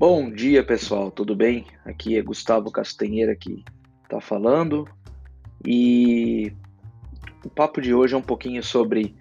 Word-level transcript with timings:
Bom 0.00 0.30
dia, 0.30 0.64
pessoal, 0.64 1.10
tudo 1.10 1.36
bem? 1.36 1.66
Aqui 1.84 2.16
é 2.16 2.22
Gustavo 2.22 2.70
Castanheira 2.70 3.36
que 3.36 3.62
está 4.02 4.18
falando 4.18 4.88
e 5.62 6.54
o 7.44 7.50
papo 7.50 7.82
de 7.82 7.92
hoje 7.92 8.14
é 8.14 8.16
um 8.16 8.22
pouquinho 8.22 8.62
sobre 8.62 9.14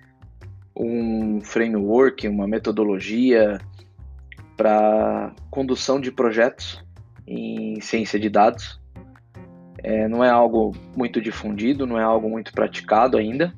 um 0.73 1.41
framework, 1.41 2.25
uma 2.29 2.47
metodologia 2.47 3.59
para 4.55 5.35
condução 5.51 5.99
de 5.99 6.13
projetos 6.13 6.81
em 7.27 7.81
ciência 7.81 8.17
de 8.17 8.29
dados. 8.29 8.79
É, 9.79 10.07
não 10.07 10.23
é 10.23 10.29
algo 10.29 10.73
muito 10.95 11.19
difundido, 11.19 11.85
não 11.85 11.99
é 11.99 12.03
algo 12.03 12.29
muito 12.29 12.53
praticado 12.53 13.17
ainda, 13.17 13.53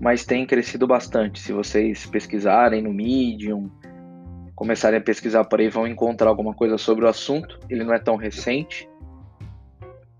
mas 0.00 0.24
tem 0.24 0.46
crescido 0.46 0.86
bastante. 0.86 1.40
Se 1.40 1.52
vocês 1.52 2.06
pesquisarem 2.06 2.80
no 2.80 2.94
Medium, 2.94 3.68
começarem 4.54 4.98
a 4.98 5.02
pesquisar 5.02 5.44
por 5.44 5.60
aí, 5.60 5.68
vão 5.68 5.86
encontrar 5.86 6.28
alguma 6.28 6.54
coisa 6.54 6.78
sobre 6.78 7.04
o 7.04 7.08
assunto. 7.08 7.58
Ele 7.68 7.84
não 7.84 7.94
é 7.94 7.98
tão 7.98 8.16
recente, 8.16 8.88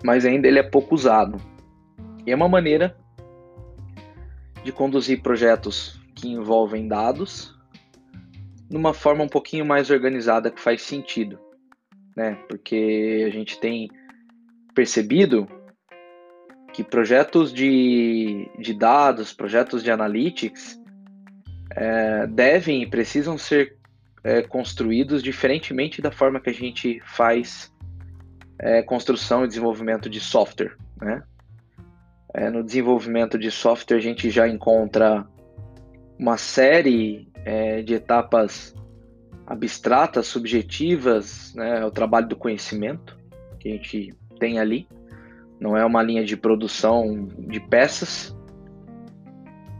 mas 0.02 0.24
ainda 0.24 0.48
ele 0.48 0.58
é 0.58 0.62
pouco 0.62 0.94
usado. 0.94 1.40
E 2.26 2.32
é 2.32 2.34
uma 2.34 2.48
maneira 2.48 2.96
de 4.62 4.72
conduzir 4.72 5.22
projetos 5.22 6.00
que 6.14 6.28
envolvem 6.28 6.88
dados 6.88 7.54
numa 8.70 8.94
forma 8.94 9.22
um 9.22 9.28
pouquinho 9.28 9.64
mais 9.64 9.90
organizada 9.90 10.50
que 10.50 10.60
faz 10.60 10.82
sentido, 10.82 11.38
né? 12.16 12.34
Porque 12.48 13.24
a 13.26 13.30
gente 13.30 13.60
tem 13.60 13.90
percebido 14.74 15.46
que 16.72 16.82
projetos 16.82 17.52
de, 17.52 18.50
de 18.58 18.74
dados, 18.74 19.32
projetos 19.32 19.82
de 19.82 19.92
analytics, 19.92 20.80
é, 21.70 22.26
devem 22.26 22.82
e 22.82 22.86
precisam 22.86 23.38
ser 23.38 23.76
é, 24.24 24.40
construídos 24.42 25.22
diferentemente 25.22 26.00
da 26.00 26.10
forma 26.10 26.40
que 26.40 26.48
a 26.48 26.54
gente 26.54 27.00
faz 27.04 27.70
é, 28.58 28.82
construção 28.82 29.44
e 29.44 29.48
desenvolvimento 29.48 30.08
de 30.08 30.18
software. 30.18 30.76
Né? 31.00 31.22
É, 32.32 32.48
no 32.48 32.64
desenvolvimento 32.64 33.38
de 33.38 33.50
software, 33.50 33.98
a 33.98 34.00
gente 34.00 34.30
já 34.30 34.48
encontra 34.48 35.28
uma 36.18 36.38
série 36.38 37.28
é, 37.44 37.82
de 37.82 37.94
etapas 37.94 38.74
abstratas, 39.46 40.26
subjetivas, 40.26 41.54
né? 41.54 41.84
o 41.84 41.90
trabalho 41.90 42.26
do 42.26 42.36
conhecimento 42.36 43.18
que 43.60 43.68
a 43.68 43.72
gente 43.72 44.14
tem 44.40 44.58
ali 44.58 44.88
não 45.60 45.76
é 45.76 45.84
uma 45.84 46.02
linha 46.02 46.24
de 46.24 46.36
produção 46.36 47.28
de 47.38 47.60
peças. 47.60 48.34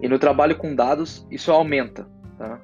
E 0.01 0.09
no 0.09 0.19
trabalho 0.19 0.57
com 0.57 0.75
dados, 0.75 1.27
isso 1.31 1.51
aumenta. 1.51 2.07
Tá? 2.39 2.61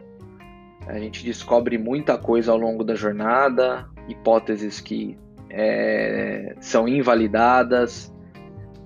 A 0.91 0.99
gente 0.99 1.25
descobre 1.25 1.79
muita 1.79 2.19
coisa 2.19 2.51
ao 2.51 2.59
longo 2.59 2.83
da 2.83 2.97
jornada, 2.97 3.89
hipóteses 4.09 4.81
que 4.81 5.17
é, 5.49 6.57
são 6.61 6.89
invalidadas. 6.89 8.13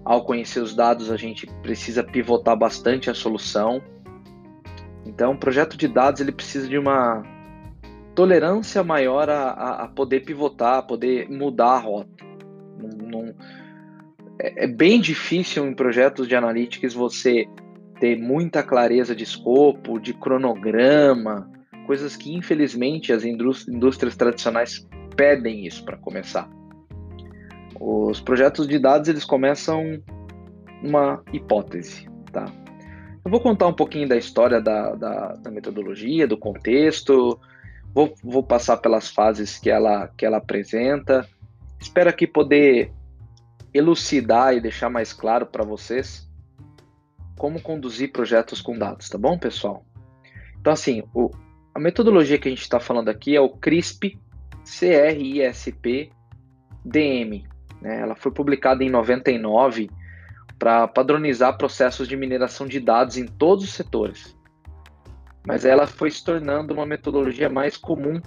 Ao 0.05 0.22
conhecer 0.22 0.60
os 0.60 0.75
dados, 0.75 1.10
a 1.10 1.16
gente 1.16 1.47
precisa 1.62 2.05
pivotar 2.05 2.58
bastante 2.58 3.08
a 3.08 3.14
solução. 3.14 3.82
Então, 5.06 5.32
o 5.32 5.38
projeto 5.38 5.78
de 5.78 5.88
dados 5.88 6.20
ele 6.20 6.30
precisa 6.30 6.69
de 6.69 6.77
uma 6.77 7.22
tolerância 8.14 8.84
maior 8.84 9.30
a, 9.30 9.50
a, 9.50 9.84
a 9.84 9.88
poder 9.88 10.27
pivotar, 10.27 10.80
a 10.80 10.82
poder 10.82 11.30
mudar 11.30 11.70
a 11.70 11.78
rota. 11.78 12.25
É, 14.38 14.64
é 14.64 14.66
bem 14.66 15.00
difícil 15.00 15.66
em 15.66 15.75
projetos 15.75 16.28
de 16.28 16.36
analytics 16.36 16.92
você 16.92 17.48
ter 17.98 18.19
muita 18.19 18.62
clareza 18.62 19.16
de 19.16 19.25
escopo, 19.25 19.98
de 19.98 20.12
cronograma, 20.12 21.50
coisas 21.84 22.16
que 22.16 22.34
infelizmente 22.34 23.12
as 23.12 23.24
indústrias 23.24 24.16
tradicionais 24.16 24.86
pedem 25.16 25.66
isso 25.66 25.84
para 25.84 25.97
começar. 25.97 26.48
Os 27.81 28.20
projetos 28.20 28.66
de 28.66 28.78
dados 28.78 29.09
eles 29.09 29.25
começam 29.25 30.03
uma 30.82 31.22
hipótese, 31.32 32.09
tá? 32.32 32.47
Eu 33.25 33.31
vou 33.31 33.41
contar 33.41 33.66
um 33.66 33.72
pouquinho 33.72 34.09
da 34.09 34.16
história 34.16 34.60
da, 34.60 34.94
da, 34.94 35.32
da 35.34 35.50
metodologia, 35.50 36.26
do 36.26 36.36
contexto, 36.36 37.41
vou, 37.94 38.14
vou 38.22 38.42
passar 38.42 38.76
pelas 38.76 39.09
fases 39.09 39.59
que 39.59 39.70
ela, 39.70 40.09
que 40.09 40.26
ela 40.26 40.36
apresenta. 40.36 41.26
Espero 41.80 42.10
aqui 42.10 42.26
poder 42.26 42.92
elucidar 43.72 44.54
e 44.54 44.60
deixar 44.60 44.91
mais 44.91 45.12
claro 45.12 45.47
para 45.47 45.64
vocês 45.64 46.28
como 47.36 47.60
conduzir 47.60 48.12
projetos 48.12 48.60
com 48.60 48.78
dados, 48.78 49.09
tá 49.09 49.19
bom, 49.19 49.38
pessoal? 49.38 49.84
Então, 50.60 50.72
assim, 50.72 51.03
o, 51.12 51.30
a 51.74 51.80
metodologia 51.80 52.38
que 52.38 52.46
a 52.46 52.50
gente 52.50 52.62
está 52.62 52.78
falando 52.78 53.08
aqui 53.08 53.34
é 53.34 53.40
o 53.40 53.48
CRISP, 53.48 54.16
C-R-I-S-P, 54.64 56.10
DM. 56.84 57.44
Né? 57.82 58.00
Ela 58.00 58.14
foi 58.14 58.30
publicada 58.30 58.84
em 58.84 58.90
99 58.90 59.90
para 60.56 60.86
padronizar 60.86 61.58
processos 61.58 62.06
de 62.06 62.16
mineração 62.16 62.66
de 62.66 62.78
dados 62.78 63.16
em 63.16 63.26
todos 63.26 63.64
os 63.64 63.72
setores. 63.72 64.36
Mas 65.44 65.64
ela 65.64 65.86
foi 65.86 66.10
se 66.10 66.24
tornando 66.24 66.72
uma 66.72 66.86
metodologia 66.86 67.50
mais 67.50 67.76
comum, 67.76 68.22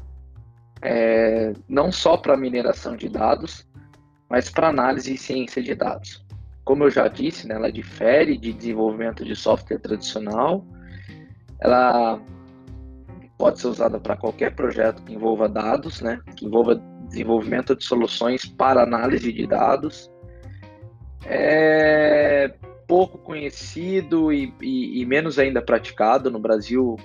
é, 0.82 1.54
não 1.70 1.92
só 1.92 2.18
para 2.18 2.36
mineração 2.36 2.98
de 2.98 3.08
dados, 3.08 3.66
mas 4.30 4.50
para 4.50 4.68
análise 4.68 5.14
e 5.14 5.18
ciência 5.18 5.64
de 5.64 5.74
dados. 5.74 6.24
Como 6.66 6.84
eu 6.84 6.92
já 6.92 7.08
disse, 7.08 7.48
né, 7.48 7.56
ela 7.56 7.72
difere 7.72 8.38
de 8.38 8.52
desenvolvimento 8.52 9.24
de 9.24 9.36
software 9.38 9.80
tradicional, 9.80 10.66
ela 11.62 12.22
pode 13.38 13.60
ser 13.60 13.68
usada 13.68 14.00
para 14.00 14.18
qualquer 14.18 14.56
projeto 14.56 15.04
que 15.04 15.14
envolva 15.14 15.48
dados, 15.48 16.02
né, 16.02 16.20
que 16.36 16.46
envolva 16.46 16.82
desenvolvimento 17.08 17.76
de 17.76 17.86
soluções 17.86 18.46
para 18.46 18.84
análise 18.84 19.32
de 19.32 19.48
dados. 19.48 20.12
É 21.26 22.54
pouco 22.88 23.18
conhecido 23.18 24.32
e, 24.32 24.54
e, 24.62 25.02
e 25.02 25.06
menos 25.06 25.38
ainda 25.38 25.62
praticado 25.62 26.32
no 26.32 26.40
Brasil. 26.40 26.96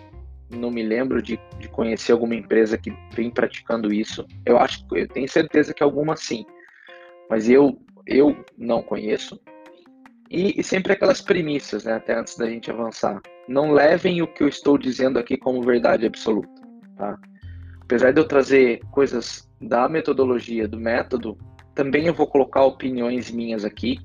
Não 0.49 0.71
me 0.71 0.83
lembro 0.83 1.21
de, 1.21 1.41
de 1.59 1.69
conhecer 1.69 2.13
alguma 2.13 2.35
empresa 2.35 2.79
que 2.79 2.93
vem 3.15 3.31
praticando 3.31 3.93
isso. 3.93 4.25
Eu 4.47 4.59
acho, 4.59 4.85
eu 4.93 5.09
tenho 5.09 5.29
certeza 5.29 5.75
que 5.75 5.83
alguma 5.83 6.15
sim 6.17 6.47
mas 7.33 7.49
eu, 7.49 7.79
eu 8.07 8.37
não 8.59 8.83
conheço. 8.83 9.41
E, 10.33 10.59
e, 10.59 10.65
sempre 10.65 10.95
aquelas 10.95 11.21
premissas, 11.21 11.85
né, 11.85 11.93
até 11.93 12.19
antes 12.19 12.39
da 12.39 12.47
gente 12.47 12.71
avançar. 12.71 13.21
Não 13.47 13.71
levem 13.71 14.23
o 14.23 14.27
que 14.27 14.43
eu 14.43 14.49
estou 14.49 14.79
dizendo 14.79 15.19
aqui 15.19 15.37
como 15.37 15.63
verdade 15.63 16.07
absoluta. 16.07 16.49
Tá? 16.97 17.19
Apesar 17.83 18.13
de 18.13 18.21
eu 18.21 18.27
trazer 18.27 18.81
coisas 18.91 19.47
da 19.61 19.91
metodologia, 19.91 20.67
do 20.67 20.81
método, 20.81 21.37
também 21.75 22.07
eu 22.07 22.15
vou 22.15 22.27
colocar 22.27 22.65
opiniões 22.65 23.31
minhas 23.31 23.63
aqui, 23.63 23.99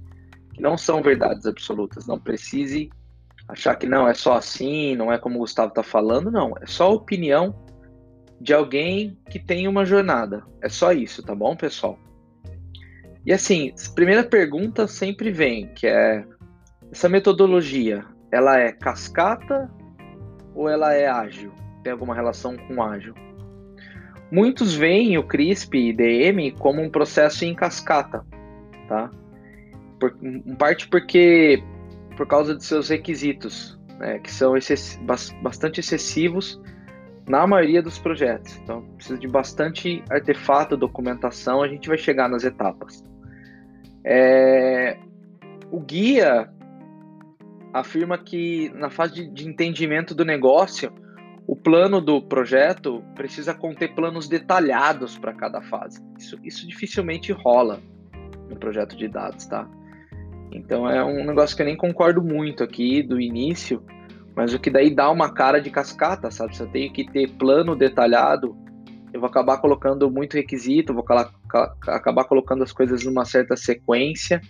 que 0.53 0.61
não 0.61 0.77
são 0.77 1.01
verdades 1.01 1.45
absolutas. 1.45 2.05
Não 2.05 2.19
precise 2.19 2.89
achar 3.47 3.75
que 3.75 3.87
não, 3.87 4.05
é 4.05 4.13
só 4.13 4.33
assim, 4.33 4.97
não 4.97 5.13
é 5.13 5.17
como 5.17 5.37
o 5.37 5.39
Gustavo 5.39 5.69
está 5.69 5.81
falando, 5.81 6.29
não. 6.29 6.53
É 6.61 6.66
só 6.66 6.91
opinião 6.91 7.55
de 8.41 8.53
alguém 8.53 9.17
que 9.29 9.39
tem 9.39 9.66
uma 9.66 9.85
jornada. 9.85 10.43
É 10.61 10.67
só 10.67 10.91
isso, 10.91 11.23
tá 11.23 11.33
bom, 11.33 11.55
pessoal? 11.55 11.97
E 13.27 13.33
assim, 13.33 13.73
primeira 13.93 14.23
pergunta 14.23 14.88
sempre 14.88 15.31
vem, 15.31 15.67
que 15.75 15.85
é 15.85 16.25
essa 16.89 17.09
metodologia, 17.09 18.05
ela 18.31 18.57
é 18.57 18.71
cascata 18.71 19.69
ou 20.55 20.69
ela 20.69 20.93
é 20.93 21.07
ágil? 21.07 21.51
Tem 21.83 21.91
alguma 21.91 22.16
relação 22.16 22.55
com 22.55 22.81
ágil? 22.81 23.13
Muitos 24.31 24.73
veem 24.73 25.17
o 25.17 25.23
CRISP 25.23 25.89
e 25.89 25.93
DM 25.93 26.51
como 26.51 26.81
um 26.81 26.89
processo 26.89 27.43
em 27.43 27.53
cascata, 27.53 28.25
tá? 28.87 29.11
Por, 29.99 30.16
em 30.23 30.55
parte 30.55 30.87
porque 30.87 31.61
por 32.16 32.27
causa 32.27 32.55
de 32.55 32.63
seus 32.63 32.87
requisitos, 32.87 33.78
né, 33.99 34.19
que 34.19 34.31
são 34.31 34.55
excess, 34.55 34.97
bastante 35.41 35.81
excessivos 35.81 36.61
na 37.28 37.46
maioria 37.46 37.81
dos 37.81 37.99
projetos. 37.99 38.57
Então, 38.63 38.84
precisa 38.96 39.19
de 39.19 39.28
bastante 39.28 40.02
artefato, 40.09 40.78
documentação, 40.78 41.61
a 41.61 41.67
gente 41.67 41.90
vai 41.90 41.97
chegar 41.97 42.29
nas 42.29 42.46
etapas. 42.46 43.03
É, 44.09 44.97
o 45.69 45.81
guia 45.81 46.49
afirma 47.73 48.17
que 48.17 48.71
na 48.73 48.89
fase 48.89 49.15
de, 49.15 49.29
de 49.29 49.49
entendimento 49.49 50.15
do 50.15 50.23
negócio, 50.23 50.93
o 51.45 51.57
plano 51.57 51.99
do 51.99 52.21
projeto 52.21 53.03
precisa 53.15 53.53
conter 53.53 53.93
planos 53.93 54.29
detalhados 54.29 55.17
para 55.17 55.33
cada 55.33 55.61
fase. 55.61 56.01
Isso, 56.17 56.39
isso 56.41 56.65
dificilmente 56.65 57.33
rola 57.33 57.81
no 58.49 58.55
projeto 58.55 58.95
de 58.95 59.09
dados, 59.09 59.45
tá? 59.45 59.69
Então 60.53 60.89
é 60.89 61.03
um 61.03 61.25
negócio 61.25 61.53
que 61.53 61.61
eu 61.61 61.65
nem 61.65 61.75
concordo 61.75 62.23
muito 62.23 62.63
aqui 62.63 63.03
do 63.03 63.19
início, 63.19 63.83
mas 64.33 64.53
o 64.53 64.59
que 64.59 64.69
daí 64.69 64.89
dá 64.95 65.11
uma 65.11 65.33
cara 65.33 65.59
de 65.59 65.69
cascata, 65.69 66.31
sabe? 66.31 66.55
Se 66.55 66.63
eu 66.63 66.71
tenho 66.71 66.93
que 66.93 67.05
ter 67.11 67.29
plano 67.31 67.75
detalhado 67.75 68.55
eu 69.13 69.21
vou 69.21 69.29
acabar 69.29 69.57
colocando 69.57 70.09
muito 70.11 70.35
requisito, 70.35 70.93
vou 70.93 71.03
acabar 71.88 72.26
colocando 72.26 72.64
as 72.64 72.72
coisas 72.72 73.03
numa 73.03 73.26
certa 73.26 73.55
sequência. 73.55 74.41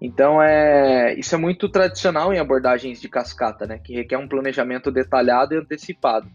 Então, 0.00 0.42
é, 0.42 1.14
isso 1.14 1.34
é 1.34 1.38
muito 1.38 1.68
tradicional 1.68 2.34
em 2.34 2.38
abordagens 2.38 3.00
de 3.00 3.08
cascata, 3.08 3.66
né, 3.66 3.78
que 3.78 3.94
requer 3.94 4.18
um 4.18 4.26
planejamento 4.26 4.90
detalhado 4.90 5.54
e 5.54 5.58
antecipado. 5.58 6.28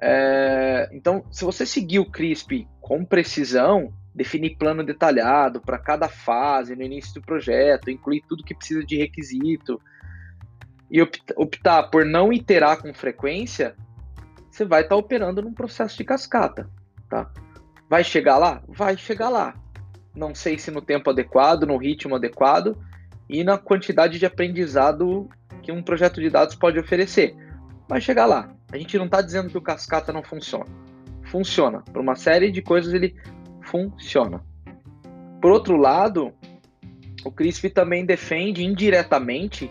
É, 0.00 0.88
então, 0.92 1.24
se 1.30 1.44
você 1.44 1.66
seguir 1.66 1.98
o 1.98 2.10
CRISP 2.10 2.66
com 2.80 3.04
precisão, 3.04 3.92
definir 4.14 4.56
plano 4.56 4.82
detalhado 4.82 5.60
para 5.60 5.78
cada 5.78 6.08
fase 6.08 6.74
no 6.74 6.82
início 6.82 7.14
do 7.14 7.22
projeto, 7.22 7.90
incluir 7.90 8.22
tudo 8.28 8.44
que 8.44 8.54
precisa 8.54 8.84
de 8.84 8.96
requisito 8.96 9.80
e 10.90 11.02
optar 11.36 11.84
por 11.84 12.04
não 12.04 12.32
iterar 12.32 12.80
com 12.80 12.94
frequência, 12.94 13.76
você 14.50 14.64
vai 14.64 14.80
estar 14.80 14.94
tá 14.94 14.96
operando 14.96 15.42
num 15.42 15.52
processo 15.52 15.96
de 15.96 16.04
cascata, 16.04 16.68
tá? 17.08 17.30
Vai 17.88 18.04
chegar 18.04 18.36
lá? 18.36 18.62
Vai 18.68 18.96
chegar 18.96 19.28
lá. 19.28 19.54
Não 20.14 20.34
sei 20.34 20.58
se 20.58 20.70
no 20.70 20.82
tempo 20.82 21.10
adequado, 21.10 21.64
no 21.64 21.76
ritmo 21.76 22.16
adequado 22.16 22.76
e 23.28 23.42
na 23.42 23.56
quantidade 23.56 24.18
de 24.18 24.26
aprendizado 24.26 25.28
que 25.62 25.72
um 25.72 25.82
projeto 25.82 26.20
de 26.20 26.28
dados 26.28 26.54
pode 26.54 26.78
oferecer. 26.78 27.34
Vai 27.88 28.00
chegar 28.00 28.26
lá. 28.26 28.50
A 28.70 28.76
gente 28.76 28.98
não 28.98 29.06
está 29.06 29.22
dizendo 29.22 29.48
que 29.48 29.56
o 29.56 29.62
cascata 29.62 30.12
não 30.12 30.22
funciona. 30.22 30.66
Funciona. 31.24 31.82
Por 31.92 32.00
uma 32.00 32.16
série 32.16 32.50
de 32.50 32.60
coisas 32.60 32.92
ele 32.92 33.14
funciona. 33.62 34.42
Por 35.40 35.50
outro 35.52 35.76
lado, 35.76 36.32
o 37.24 37.30
CRISP 37.30 37.70
também 37.70 38.04
defende 38.04 38.64
indiretamente 38.64 39.70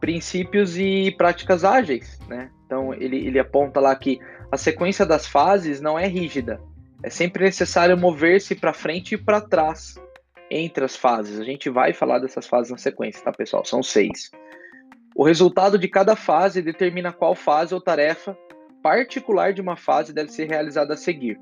princípios 0.00 0.78
e 0.78 1.14
práticas 1.16 1.64
ágeis, 1.64 2.18
né? 2.26 2.50
Então 2.64 2.94
ele, 2.94 3.26
ele 3.26 3.38
aponta 3.38 3.78
lá 3.78 3.94
que 3.94 4.18
a 4.50 4.56
sequência 4.56 5.04
das 5.04 5.26
fases 5.26 5.80
não 5.80 5.98
é 5.98 6.06
rígida, 6.06 6.60
é 7.02 7.10
sempre 7.10 7.44
necessário 7.44 7.96
mover-se 7.96 8.54
para 8.54 8.72
frente 8.72 9.14
e 9.14 9.18
para 9.18 9.40
trás 9.40 9.94
entre 10.50 10.84
as 10.84 10.96
fases. 10.96 11.38
A 11.38 11.44
gente 11.44 11.70
vai 11.70 11.92
falar 11.92 12.18
dessas 12.18 12.46
fases 12.46 12.70
na 12.70 12.78
sequência, 12.78 13.22
tá, 13.22 13.32
pessoal? 13.32 13.64
São 13.64 13.82
seis. 13.82 14.30
O 15.14 15.24
resultado 15.24 15.78
de 15.78 15.88
cada 15.88 16.16
fase 16.16 16.62
determina 16.62 17.12
qual 17.12 17.34
fase 17.34 17.74
ou 17.74 17.80
tarefa 17.80 18.36
particular 18.82 19.52
de 19.52 19.60
uma 19.60 19.76
fase 19.76 20.12
deve 20.12 20.30
ser 20.32 20.48
realizada 20.48 20.94
a 20.94 20.96
seguir. 20.96 21.38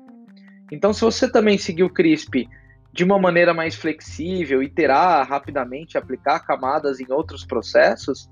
Então, 0.71 0.93
se 0.93 1.01
você 1.01 1.29
também 1.31 1.57
seguir 1.57 1.83
o 1.83 1.89
CRISP 1.89 2.47
de 2.91 3.03
uma 3.03 3.17
maneira 3.17 3.53
mais 3.53 3.75
flexível, 3.75 4.61
iterar 4.61 5.27
rapidamente, 5.27 5.97
aplicar 5.97 6.41
camadas 6.41 6.99
em 6.99 7.11
outros 7.11 7.45
processos 7.45 8.29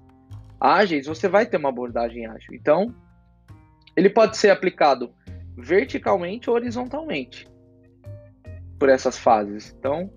ágeis, 0.59 1.07
você 1.07 1.27
vai 1.27 1.45
ter 1.45 1.57
uma 1.57 1.69
abordagem 1.69 2.25
ágil. 2.25 2.53
Então, 2.53 2.94
ele 3.95 4.09
pode 4.09 4.38
ser 4.38 4.50
aplicado 4.50 5.13
verticalmente 5.57 6.50
ou 6.50 6.56
horizontalmente 6.56 7.50
por 8.77 8.89
essas 8.89 9.18
fases. 9.18 9.75
Então, 9.77 10.09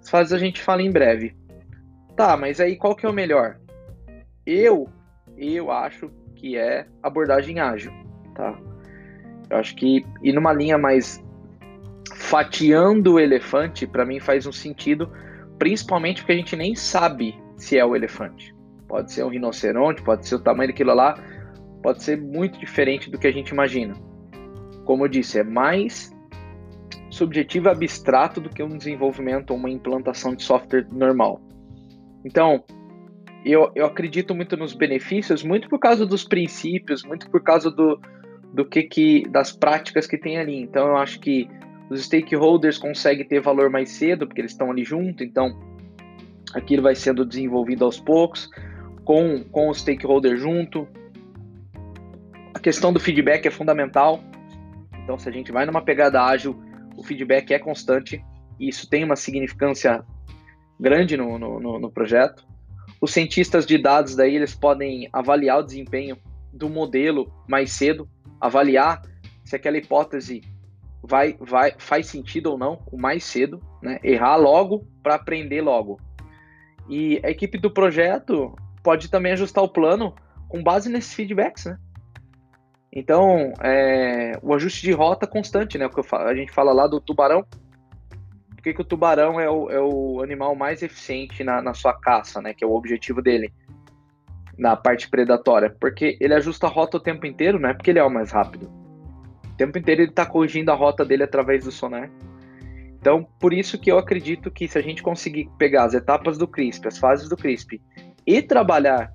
as 0.00 0.10
fases 0.10 0.32
a 0.32 0.38
gente 0.38 0.60
fala 0.60 0.82
em 0.82 0.90
breve. 0.90 1.34
Tá, 2.14 2.36
mas 2.36 2.60
aí 2.60 2.76
qual 2.76 2.94
que 2.94 3.06
é 3.06 3.08
o 3.08 3.12
melhor? 3.12 3.58
Eu, 4.46 4.88
eu 5.36 5.70
acho 5.70 6.10
que 6.36 6.56
é 6.56 6.86
abordagem 7.02 7.58
ágil, 7.58 7.92
tá? 8.34 8.56
Eu 9.48 9.56
acho 9.56 9.74
que 9.74 10.04
ir 10.22 10.32
numa 10.32 10.52
linha 10.52 10.76
mais 10.76 11.22
fatiando 12.14 13.14
o 13.14 13.20
elefante, 13.20 13.86
para 13.86 14.04
mim 14.04 14.20
faz 14.20 14.46
um 14.46 14.52
sentido, 14.52 15.10
principalmente 15.58 16.20
porque 16.20 16.32
a 16.32 16.36
gente 16.36 16.56
nem 16.56 16.74
sabe 16.74 17.34
se 17.56 17.78
é 17.78 17.84
o 17.84 17.96
elefante. 17.96 18.54
Pode 18.86 19.12
ser 19.12 19.24
um 19.24 19.28
rinoceronte, 19.28 20.02
pode 20.02 20.26
ser 20.26 20.36
o 20.36 20.40
tamanho 20.40 20.68
daquilo 20.68 20.94
lá, 20.94 21.14
pode 21.82 22.02
ser 22.02 22.20
muito 22.20 22.58
diferente 22.58 23.10
do 23.10 23.18
que 23.18 23.26
a 23.26 23.32
gente 23.32 23.48
imagina. 23.48 23.94
Como 24.84 25.04
eu 25.04 25.08
disse, 25.08 25.38
é 25.38 25.44
mais 25.44 26.14
subjetivo 27.10 27.68
e 27.68 27.70
abstrato 27.70 28.40
do 28.40 28.50
que 28.50 28.62
um 28.62 28.76
desenvolvimento 28.76 29.50
ou 29.50 29.56
uma 29.56 29.70
implantação 29.70 30.34
de 30.34 30.42
software 30.42 30.86
normal. 30.92 31.40
Então, 32.24 32.64
eu, 33.44 33.70
eu 33.74 33.86
acredito 33.86 34.34
muito 34.34 34.56
nos 34.56 34.74
benefícios, 34.74 35.42
muito 35.42 35.68
por 35.68 35.78
causa 35.78 36.04
dos 36.06 36.24
princípios, 36.24 37.04
muito 37.04 37.30
por 37.30 37.42
causa 37.42 37.70
do, 37.70 38.00
do 38.52 38.64
que, 38.64 38.82
que 38.82 39.28
das 39.28 39.52
práticas 39.52 40.06
que 40.06 40.18
tem 40.18 40.38
ali. 40.38 40.56
Então, 40.56 40.88
eu 40.88 40.96
acho 40.96 41.20
que 41.20 41.48
os 41.90 42.04
stakeholders 42.04 42.78
conseguem 42.78 43.26
ter 43.26 43.40
valor 43.40 43.70
mais 43.70 43.90
cedo, 43.90 44.26
porque 44.26 44.40
eles 44.40 44.52
estão 44.52 44.70
ali 44.70 44.84
junto, 44.84 45.22
então 45.22 45.58
aquilo 46.54 46.82
vai 46.82 46.94
sendo 46.94 47.24
desenvolvido 47.24 47.84
aos 47.84 48.00
poucos, 48.00 48.48
com, 49.04 49.44
com 49.44 49.68
o 49.68 49.74
stakeholder 49.74 50.36
junto. 50.36 50.88
A 52.54 52.58
questão 52.58 52.92
do 52.92 52.98
feedback 52.98 53.46
é 53.46 53.50
fundamental. 53.50 54.24
Então, 55.04 55.18
se 55.18 55.28
a 55.28 55.32
gente 55.32 55.52
vai 55.52 55.66
numa 55.66 55.82
pegada 55.82 56.24
ágil, 56.24 56.58
o 56.96 57.04
feedback 57.04 57.52
é 57.52 57.58
constante 57.58 58.24
e 58.58 58.68
isso 58.68 58.88
tem 58.88 59.04
uma 59.04 59.16
significância 59.16 60.02
grande 60.80 61.16
no, 61.16 61.38
no, 61.38 61.78
no 61.78 61.90
projeto. 61.90 62.44
Os 63.00 63.12
cientistas 63.12 63.66
de 63.66 63.76
dados 63.78 64.16
daí 64.16 64.34
eles 64.34 64.54
podem 64.54 65.08
avaliar 65.12 65.58
o 65.58 65.62
desempenho 65.62 66.16
do 66.52 66.70
modelo 66.70 67.30
mais 67.46 67.72
cedo, 67.72 68.08
avaliar 68.40 69.02
se 69.44 69.54
aquela 69.54 69.76
hipótese 69.76 70.40
vai, 71.02 71.36
vai 71.38 71.74
faz 71.76 72.06
sentido 72.06 72.52
ou 72.52 72.58
não 72.58 72.82
o 72.90 72.96
mais 72.96 73.24
cedo, 73.24 73.60
né? 73.82 73.98
Errar 74.02 74.36
logo 74.36 74.86
para 75.02 75.16
aprender 75.16 75.60
logo. 75.60 76.00
E 76.88 77.20
a 77.22 77.30
equipe 77.30 77.58
do 77.58 77.70
projeto 77.70 78.54
pode 78.82 79.10
também 79.10 79.32
ajustar 79.32 79.62
o 79.62 79.68
plano 79.68 80.14
com 80.48 80.62
base 80.62 80.88
nesses 80.88 81.12
feedbacks, 81.12 81.66
né? 81.66 81.78
Então, 82.94 83.52
é, 83.60 84.38
o 84.40 84.54
ajuste 84.54 84.82
de 84.82 84.92
rota 84.92 85.26
constante, 85.26 85.76
né? 85.76 85.86
O 85.86 85.90
que 85.90 86.00
a 86.14 86.34
gente 86.34 86.52
fala 86.52 86.72
lá 86.72 86.86
do 86.86 87.00
tubarão. 87.00 87.44
Por 88.50 88.62
que, 88.62 88.72
que 88.72 88.80
o 88.80 88.84
tubarão 88.84 89.40
é 89.40 89.50
o, 89.50 89.70
é 89.70 89.80
o 89.80 90.22
animal 90.22 90.54
mais 90.54 90.82
eficiente 90.82 91.42
na, 91.42 91.60
na 91.60 91.74
sua 91.74 91.92
caça, 91.92 92.40
né? 92.40 92.54
Que 92.54 92.64
é 92.64 92.66
o 92.66 92.72
objetivo 92.72 93.20
dele 93.20 93.52
na 94.56 94.76
parte 94.76 95.10
predatória. 95.10 95.74
Porque 95.80 96.16
ele 96.20 96.34
ajusta 96.34 96.66
a 96.66 96.70
rota 96.70 96.96
o 96.96 97.00
tempo 97.00 97.26
inteiro, 97.26 97.58
não 97.58 97.68
é 97.68 97.74
porque 97.74 97.90
ele 97.90 97.98
é 97.98 98.04
o 98.04 98.10
mais 98.10 98.30
rápido 98.30 98.84
o 99.54 99.56
tempo 99.56 99.78
inteiro 99.78 100.02
ele 100.02 100.10
está 100.10 100.26
corrigindo 100.26 100.72
a 100.72 100.74
rota 100.74 101.04
dele 101.04 101.22
através 101.22 101.64
do 101.64 101.70
sonar. 101.70 102.10
Então, 102.98 103.24
por 103.38 103.52
isso 103.52 103.78
que 103.78 103.90
eu 103.90 103.98
acredito 103.98 104.50
que 104.50 104.66
se 104.66 104.76
a 104.76 104.82
gente 104.82 105.02
conseguir 105.02 105.48
pegar 105.56 105.84
as 105.84 105.94
etapas 105.94 106.36
do 106.36 106.48
CRISP, 106.48 106.88
as 106.88 106.98
fases 106.98 107.28
do 107.28 107.36
CRISP, 107.36 107.80
e 108.26 108.42
trabalhar 108.42 109.12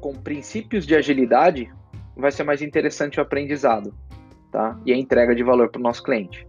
com 0.00 0.12
princípios 0.12 0.84
de 0.84 0.94
agilidade, 0.94 1.72
vai 2.16 2.30
ser 2.30 2.44
mais 2.44 2.62
interessante 2.62 3.18
o 3.18 3.22
aprendizado, 3.22 3.94
tá? 4.50 4.78
E 4.84 4.92
a 4.92 4.96
entrega 4.96 5.34
de 5.34 5.42
valor 5.42 5.70
para 5.70 5.80
o 5.80 5.82
nosso 5.82 6.02
cliente. 6.02 6.46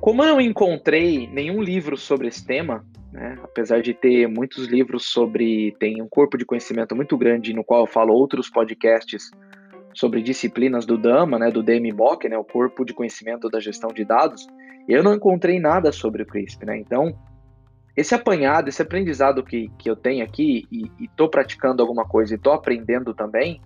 Como 0.00 0.22
eu 0.24 0.32
não 0.32 0.40
encontrei 0.40 1.28
nenhum 1.28 1.62
livro 1.62 1.96
sobre 1.96 2.26
esse 2.26 2.44
tema, 2.44 2.84
né, 3.12 3.38
apesar 3.42 3.80
de 3.80 3.94
ter 3.94 4.26
muitos 4.26 4.66
livros 4.66 5.06
sobre, 5.06 5.76
tem 5.78 6.02
um 6.02 6.08
corpo 6.08 6.36
de 6.36 6.44
conhecimento 6.44 6.96
muito 6.96 7.16
grande 7.16 7.52
no 7.52 7.62
qual 7.62 7.82
eu 7.82 7.86
falo 7.86 8.12
outros 8.12 8.50
podcasts 8.50 9.30
sobre 9.94 10.22
disciplinas 10.22 10.86
do 10.86 10.96
DAMA, 10.96 11.38
né, 11.38 11.50
do 11.50 11.62
DMBOK, 11.62 12.28
né, 12.28 12.38
o 12.38 12.44
Corpo 12.44 12.84
de 12.84 12.94
Conhecimento 12.94 13.48
da 13.48 13.60
Gestão 13.60 13.90
de 13.92 14.04
Dados, 14.04 14.46
eu 14.88 15.02
não 15.02 15.14
encontrei 15.14 15.60
nada 15.60 15.92
sobre 15.92 16.22
o 16.22 16.26
CRISP, 16.26 16.64
né? 16.66 16.76
Então, 16.78 17.16
esse 17.96 18.14
apanhado, 18.14 18.68
esse 18.68 18.80
aprendizado 18.80 19.42
que, 19.42 19.70
que 19.78 19.88
eu 19.88 19.94
tenho 19.94 20.24
aqui 20.24 20.66
e 20.70 20.90
estou 21.04 21.28
praticando 21.28 21.82
alguma 21.82 22.06
coisa 22.06 22.34
e 22.34 22.36
estou 22.36 22.52
aprendendo 22.52 23.12
também, 23.12 23.60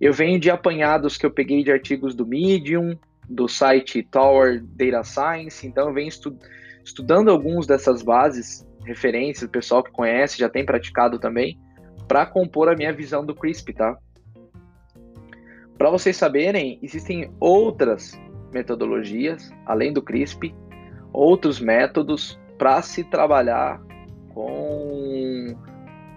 eu 0.00 0.12
venho 0.12 0.38
de 0.38 0.50
apanhados 0.50 1.16
que 1.16 1.26
eu 1.26 1.30
peguei 1.30 1.64
de 1.64 1.72
artigos 1.72 2.14
do 2.14 2.26
Medium, 2.26 2.96
do 3.28 3.48
site 3.48 4.02
Tower 4.02 4.62
Data 4.62 5.02
Science, 5.02 5.66
então 5.66 5.88
eu 5.88 5.94
venho 5.94 6.08
estu 6.08 6.36
estudando 6.84 7.30
alguns 7.30 7.66
dessas 7.66 8.02
bases, 8.02 8.66
referências, 8.84 9.48
o 9.48 9.50
pessoal 9.50 9.82
que 9.82 9.90
conhece, 9.90 10.38
já 10.38 10.50
tem 10.50 10.64
praticado 10.66 11.18
também, 11.18 11.58
para 12.06 12.26
compor 12.26 12.68
a 12.68 12.76
minha 12.76 12.92
visão 12.92 13.24
do 13.24 13.34
CRISP, 13.34 13.72
tá? 13.72 13.96
Para 15.78 15.90
vocês 15.90 16.14
saberem, 16.16 16.78
existem 16.82 17.32
outras 17.40 18.20
metodologias, 18.52 19.50
além 19.64 19.94
do 19.94 20.02
CRISP, 20.02 20.54
outros 21.10 21.58
métodos 21.58 22.38
para 22.64 22.80
se 22.80 23.04
trabalhar 23.04 23.78
com 24.32 25.54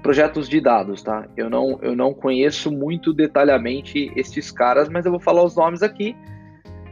projetos 0.01 0.47
de 0.47 0.61
dados, 0.61 1.03
tá? 1.03 1.27
Eu 1.35 1.49
não, 1.49 1.77
eu 1.81 1.93
não 1.93 2.13
conheço 2.13 2.71
muito 2.71 3.11
detalhadamente 3.11 4.13
estes 4.15 4.49
caras, 4.49 4.87
mas 4.87 5.05
eu 5.05 5.11
vou 5.11 5.19
falar 5.19 5.43
os 5.43 5.57
nomes 5.57 5.83
aqui. 5.83 6.15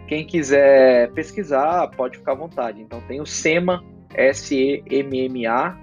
Quem 0.10 0.28
quiser 0.28 1.10
pesquisar, 1.14 1.88
pode 1.92 2.18
ficar 2.18 2.34
à 2.34 2.36
vontade. 2.36 2.82
Então 2.82 3.00
tem 3.08 3.22
o 3.22 3.26
SEMA, 3.26 3.82
S-E-M-M-A, 4.14 5.78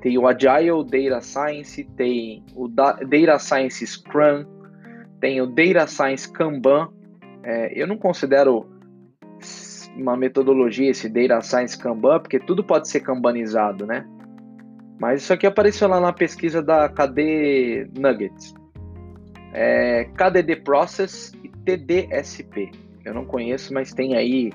tem 0.00 0.18
o 0.18 0.26
Agile 0.26 0.84
Data 0.84 1.20
Science, 1.20 1.84
tem 1.96 2.44
o 2.56 2.66
Data 2.66 3.38
Science 3.38 3.86
Scrum, 3.86 4.44
tem 5.20 5.40
o 5.40 5.46
Data 5.46 5.86
Science 5.86 6.28
Kanban. 6.32 6.88
É, 7.44 7.80
eu 7.80 7.86
não 7.86 7.96
considero 7.96 8.66
uma 9.96 10.16
metodologia 10.16 10.90
esse 10.90 11.08
Data 11.08 11.40
Science 11.40 11.78
Kanban, 11.78 12.20
porque 12.20 12.38
tudo 12.38 12.62
pode 12.64 12.88
ser 12.88 13.00
kanbanizado, 13.00 13.86
né? 13.86 14.06
Mas 14.98 15.22
isso 15.22 15.32
aqui 15.32 15.46
apareceu 15.46 15.88
lá 15.88 16.00
na 16.00 16.12
pesquisa 16.12 16.62
da 16.62 16.88
KD 16.88 17.90
Nuggets. 17.98 18.54
É, 19.52 20.04
KDD 20.16 20.56
Process 20.56 21.32
e 21.42 21.48
TDSP. 21.48 22.70
Eu 23.04 23.14
não 23.14 23.24
conheço, 23.24 23.72
mas 23.72 23.92
tem 23.92 24.16
aí 24.16 24.52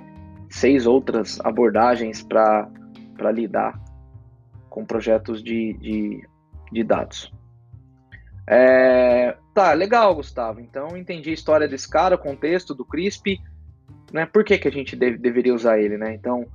seis 0.49 0.85
outras 0.85 1.39
abordagens 1.41 2.23
para 2.23 2.69
lidar 3.31 3.79
com 4.69 4.85
projetos 4.85 5.43
de, 5.43 5.73
de, 5.73 6.27
de 6.71 6.83
dados. 6.83 7.31
É, 8.47 9.35
Tá, 9.59 9.73
legal, 9.73 10.15
Gustavo. 10.15 10.61
Então 10.61 10.95
entendi 10.95 11.31
a 11.31 11.33
história 11.33 11.67
desse 11.67 11.85
cara, 11.85 12.15
o 12.15 12.17
contexto 12.17 12.73
do 12.73 12.85
CRISP, 12.85 13.41
né? 14.11 14.25
Por 14.25 14.43
que, 14.43 14.57
que 14.57 14.67
a 14.67 14.71
gente 14.71 14.95
deve, 14.95 15.17
deveria 15.17 15.53
usar 15.53 15.79
ele, 15.79 15.97
né? 15.97 16.13
Então, 16.13 16.47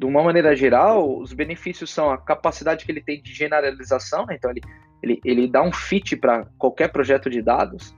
de 0.00 0.06
uma 0.06 0.22
maneira 0.22 0.56
geral, 0.56 1.18
os 1.18 1.34
benefícios 1.34 1.92
são 1.92 2.10
a 2.10 2.16
capacidade 2.16 2.86
que 2.86 2.90
ele 2.90 3.02
tem 3.02 3.20
de 3.20 3.34
generalização, 3.34 4.24
né? 4.24 4.34
então 4.34 4.50
ele, 4.50 4.62
ele, 5.02 5.20
ele 5.22 5.46
dá 5.46 5.62
um 5.62 5.70
fit 5.70 6.16
para 6.16 6.46
qualquer 6.56 6.88
projeto 6.88 7.28
de 7.28 7.42
dados, 7.42 7.94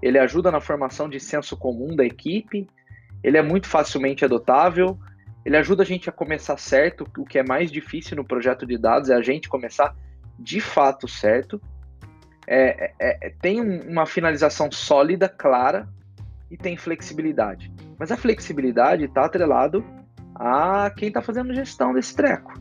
ele 0.00 0.16
ajuda 0.16 0.52
na 0.52 0.60
formação 0.60 1.08
de 1.08 1.18
senso 1.18 1.56
comum 1.56 1.96
da 1.96 2.04
equipe, 2.04 2.68
ele 3.20 3.36
é 3.36 3.42
muito 3.42 3.66
facilmente 3.66 4.24
adotável, 4.24 4.96
ele 5.44 5.56
ajuda 5.56 5.82
a 5.82 5.86
gente 5.86 6.08
a 6.08 6.12
começar 6.12 6.56
certo, 6.56 7.04
o 7.18 7.24
que 7.24 7.40
é 7.40 7.42
mais 7.42 7.68
difícil 7.68 8.16
no 8.16 8.24
projeto 8.24 8.64
de 8.64 8.78
dados 8.78 9.10
é 9.10 9.14
a 9.16 9.22
gente 9.22 9.48
começar 9.48 9.92
de 10.38 10.60
fato 10.60 11.08
certo, 11.08 11.60
é, 12.46 12.92
é, 13.00 13.26
é 13.26 13.30
tem 13.42 13.60
uma 13.60 14.06
finalização 14.06 14.70
sólida, 14.70 15.28
clara, 15.28 15.88
e 16.48 16.56
tem 16.56 16.76
flexibilidade. 16.76 17.72
Mas 18.00 18.10
a 18.10 18.16
flexibilidade 18.16 19.04
está 19.04 19.26
atrelado 19.26 19.84
a 20.34 20.90
quem 20.96 21.08
está 21.08 21.20
fazendo 21.20 21.52
gestão 21.52 21.92
desse 21.92 22.16
treco. 22.16 22.54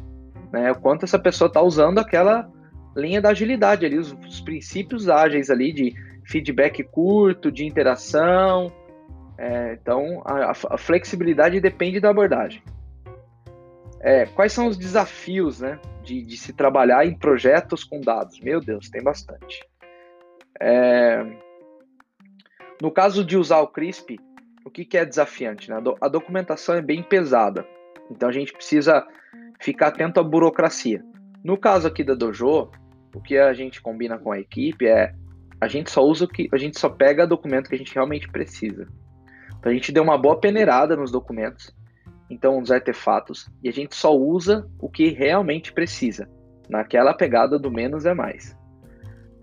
Né? 0.51 0.69
O 0.69 0.75
quanto 0.75 1.05
essa 1.05 1.17
pessoa 1.17 1.47
está 1.47 1.61
usando 1.61 1.97
aquela 1.97 2.51
linha 2.93 3.21
da 3.21 3.29
agilidade 3.29 3.85
ali, 3.85 3.97
os, 3.97 4.11
os, 4.11 4.41
princípios 4.41 5.07
ágeis 5.07 5.49
ali 5.49 5.71
de 5.71 5.93
feedback 6.25 6.83
curto, 6.83 7.49
de 7.49 7.65
interação. 7.65 8.69
É, 9.37 9.77
então, 9.81 10.21
a, 10.25 10.51
a, 10.51 10.77
flexibilidade 10.77 11.61
depende 11.61 12.01
da 12.01 12.09
abordagem. 12.09 12.61
É, 14.01 14.25
quais 14.25 14.51
são 14.51 14.67
os 14.67 14.77
desafios 14.77 15.61
né, 15.61 15.79
de, 16.03 16.21
de, 16.21 16.35
se 16.35 16.51
trabalhar 16.51 17.05
em 17.05 17.17
projetos 17.17 17.85
com 17.85 18.01
dados? 18.01 18.41
Meu 18.41 18.59
Deus, 18.59 18.89
tem 18.89 19.01
bastante. 19.01 19.65
É, 20.59 21.23
no 22.81 22.91
caso 22.91 23.23
de 23.23 23.37
usar 23.37 23.59
o 23.59 23.67
CRISP, 23.67 24.19
o 24.69 24.71
que, 24.71 24.85
que 24.85 24.97
é 24.97 25.03
desafiante? 25.03 25.67
Né? 25.67 25.77
A 25.99 26.07
documentação 26.07 26.75
é 26.75 26.81
bem 26.81 27.01
pesada, 27.01 27.65
então 28.11 28.29
a 28.29 28.31
gente 28.31 28.53
precisa 28.53 29.03
ficar 29.59 29.87
atento 29.87 30.19
à 30.19 30.23
burocracia. 30.23 31.03
No 31.43 31.57
caso 31.57 31.87
aqui 31.87 32.03
da 32.03 32.13
Dojo, 32.13 32.69
o 33.15 33.19
que 33.19 33.35
a 33.35 33.51
gente 33.51 33.81
combina 33.81 34.19
com 34.19 34.31
a 34.31 34.39
equipe 34.39 34.85
é 34.85 35.11
a 35.59 35.67
gente 35.67 35.89
só 35.89 36.03
usa 36.03 36.25
o 36.25 36.27
que 36.27 36.47
a 36.53 36.57
gente 36.57 36.79
só 36.79 36.87
pega 36.87 37.25
documento 37.25 37.67
que 37.67 37.75
a 37.75 37.77
gente 37.77 37.93
realmente 37.93 38.29
precisa. 38.29 38.87
Então 39.57 39.71
a 39.71 39.75
gente 39.75 39.91
deu 39.91 40.03
uma 40.03 40.17
boa 40.17 40.39
peneirada 40.39 40.95
nos 40.95 41.11
documentos, 41.11 41.75
então 42.29 42.59
nos 42.59 42.71
artefatos, 42.71 43.49
e 43.63 43.69
a 43.69 43.73
gente 43.73 43.95
só 43.95 44.15
usa 44.15 44.69
o 44.79 44.87
que 44.87 45.09
realmente 45.09 45.73
precisa, 45.73 46.29
naquela 46.69 47.13
pegada 47.13 47.57
do 47.57 47.71
menos 47.71 48.05
é 48.05 48.13
mais. 48.13 48.55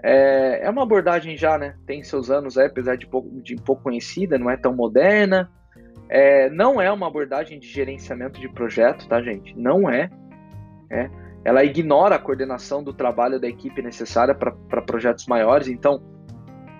É, 0.03 0.67
é 0.67 0.71
uma 0.71 0.83
abordagem 0.83 1.37
já, 1.37 1.59
né? 1.59 1.75
Tem 1.87 2.03
seus 2.03 2.31
anos, 2.31 2.57
é, 2.57 2.67
apesar 2.67 2.97
de 2.97 3.07
pouco, 3.07 3.41
de 3.41 3.57
pouco 3.57 3.83
conhecida, 3.83 4.39
não 4.39 4.51
é 4.51 4.57
tão 4.57 4.75
moderna. 4.75 5.51
É, 6.09 6.49
não 6.51 6.81
é 6.81 6.91
uma 6.93 7.09
abordagem 7.09 7.59
de 7.59 7.67
gerenciamento 7.67 8.41
de 8.41 8.49
projeto, 8.49 9.09
tá, 9.09 9.21
gente? 9.21 9.59
Não 9.59 9.91
é. 9.91 10.11
é. 10.91 11.11
Ela 11.45 11.65
ignora 11.65 12.17
a 12.17 12.19
coordenação 12.19 12.83
do 12.83 12.93
trabalho 12.93 13.41
da 13.41 13.49
equipe 13.49 13.81
necessária 13.83 14.35
para 14.35 14.83
projetos 14.83 15.27
maiores. 15.27 15.69
Então, 15.69 16.03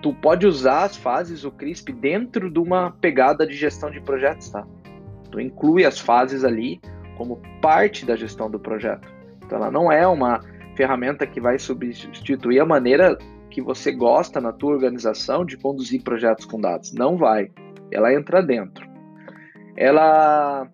tu 0.01 0.13
pode 0.13 0.45
usar 0.45 0.83
as 0.83 0.95
fases, 0.95 1.43
o 1.43 1.51
CRISP, 1.51 1.91
dentro 1.93 2.51
de 2.51 2.59
uma 2.59 2.91
pegada 2.91 3.45
de 3.45 3.53
gestão 3.53 3.89
de 3.89 4.01
projetos, 4.01 4.49
tá? 4.49 4.65
Tu 5.31 5.39
inclui 5.39 5.85
as 5.85 5.99
fases 5.99 6.43
ali 6.43 6.79
como 7.17 7.41
parte 7.61 8.05
da 8.05 8.15
gestão 8.15 8.49
do 8.49 8.59
projeto. 8.59 9.07
Então, 9.43 9.57
ela 9.57 9.71
não 9.71 9.91
é 9.91 10.05
uma 10.05 10.41
ferramenta 10.77 11.25
que 11.25 11.41
vai 11.41 11.57
substituir 11.57 12.59
a 12.59 12.65
maneira 12.65 13.17
que 13.49 13.61
você 13.61 13.91
gosta 13.91 14.39
na 14.39 14.53
tua 14.53 14.73
organização 14.73 15.43
de 15.43 15.57
conduzir 15.57 16.03
projetos 16.03 16.45
com 16.45 16.61
dados. 16.61 16.93
Não 16.93 17.17
vai. 17.17 17.49
Ela 17.91 18.13
entra 18.13 18.43
dentro. 18.43 18.87
Ela 19.75 20.69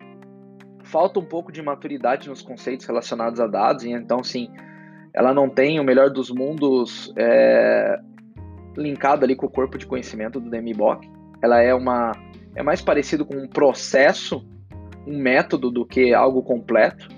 falta 0.82 1.18
um 1.18 1.24
pouco 1.24 1.50
de 1.50 1.62
maturidade 1.62 2.28
nos 2.28 2.42
conceitos 2.42 2.84
relacionados 2.84 3.40
a 3.40 3.46
dados, 3.46 3.84
e 3.84 3.90
então 3.90 4.22
sim, 4.22 4.50
ela 5.14 5.32
não 5.32 5.48
tem 5.48 5.80
o 5.80 5.84
melhor 5.84 6.10
dos 6.10 6.30
mundos 6.30 7.12
é, 7.16 7.98
linkado 8.76 9.24
ali 9.24 9.34
com 9.34 9.46
o 9.46 9.50
corpo 9.50 9.78
de 9.78 9.86
conhecimento 9.86 10.38
do 10.38 10.50
DMBOK. 10.50 11.10
Ela 11.42 11.62
é 11.62 11.74
uma 11.74 12.12
é 12.54 12.62
mais 12.62 12.80
parecido 12.80 13.24
com 13.24 13.36
um 13.36 13.48
processo, 13.48 14.46
um 15.06 15.18
método 15.18 15.70
do 15.70 15.84
que 15.84 16.14
algo 16.14 16.42
completo 16.42 17.08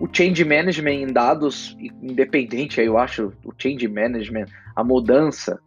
o 0.00 0.08
change 0.12 0.44
management 0.44 0.94
em 0.94 1.12
dados 1.12 1.76
independente, 2.02 2.80
eu 2.80 2.98
acho, 2.98 3.32
o 3.44 3.52
change 3.56 3.86
management, 3.86 4.46
a 4.74 4.82
mudança, 4.82 5.60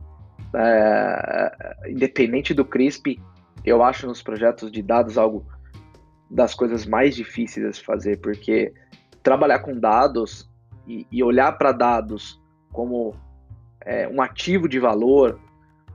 é, 0.53 1.75
independente 1.89 2.53
do 2.53 2.65
CRISP, 2.65 3.19
eu 3.65 3.83
acho 3.83 4.07
nos 4.07 4.21
projetos 4.21 4.71
de 4.71 4.81
dados 4.81 5.17
algo 5.17 5.45
das 6.29 6.53
coisas 6.53 6.85
mais 6.85 7.15
difíceis 7.15 7.65
a 7.65 7.71
se 7.71 7.83
fazer, 7.83 8.19
porque 8.19 8.73
trabalhar 9.23 9.59
com 9.59 9.79
dados 9.79 10.49
e, 10.85 11.07
e 11.11 11.23
olhar 11.23 11.53
para 11.53 11.71
dados 11.71 12.41
como 12.71 13.15
é, 13.85 14.07
um 14.07 14.21
ativo 14.21 14.67
de 14.67 14.79
valor, 14.79 15.39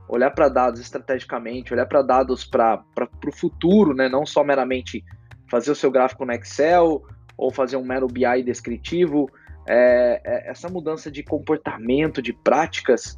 olhar 0.07 0.31
para 0.31 0.49
dados 0.49 0.79
estrategicamente, 0.79 1.73
olhar 1.73 1.85
para 1.85 2.01
dados 2.01 2.43
para 2.43 2.83
o 3.25 3.31
futuro, 3.31 3.93
né? 3.93 4.09
não 4.09 4.25
só 4.25 4.43
meramente 4.43 5.03
fazer 5.49 5.71
o 5.71 5.75
seu 5.75 5.91
gráfico 5.91 6.25
no 6.25 6.33
Excel 6.33 7.03
ou 7.43 7.51
fazer 7.51 7.75
um 7.75 7.83
mero 7.83 8.07
BI 8.07 8.41
descritivo. 8.43 9.29
É, 9.67 10.21
é, 10.23 10.49
essa 10.49 10.69
mudança 10.69 11.11
de 11.11 11.21
comportamento, 11.21 12.21
de 12.21 12.31
práticas 12.31 13.17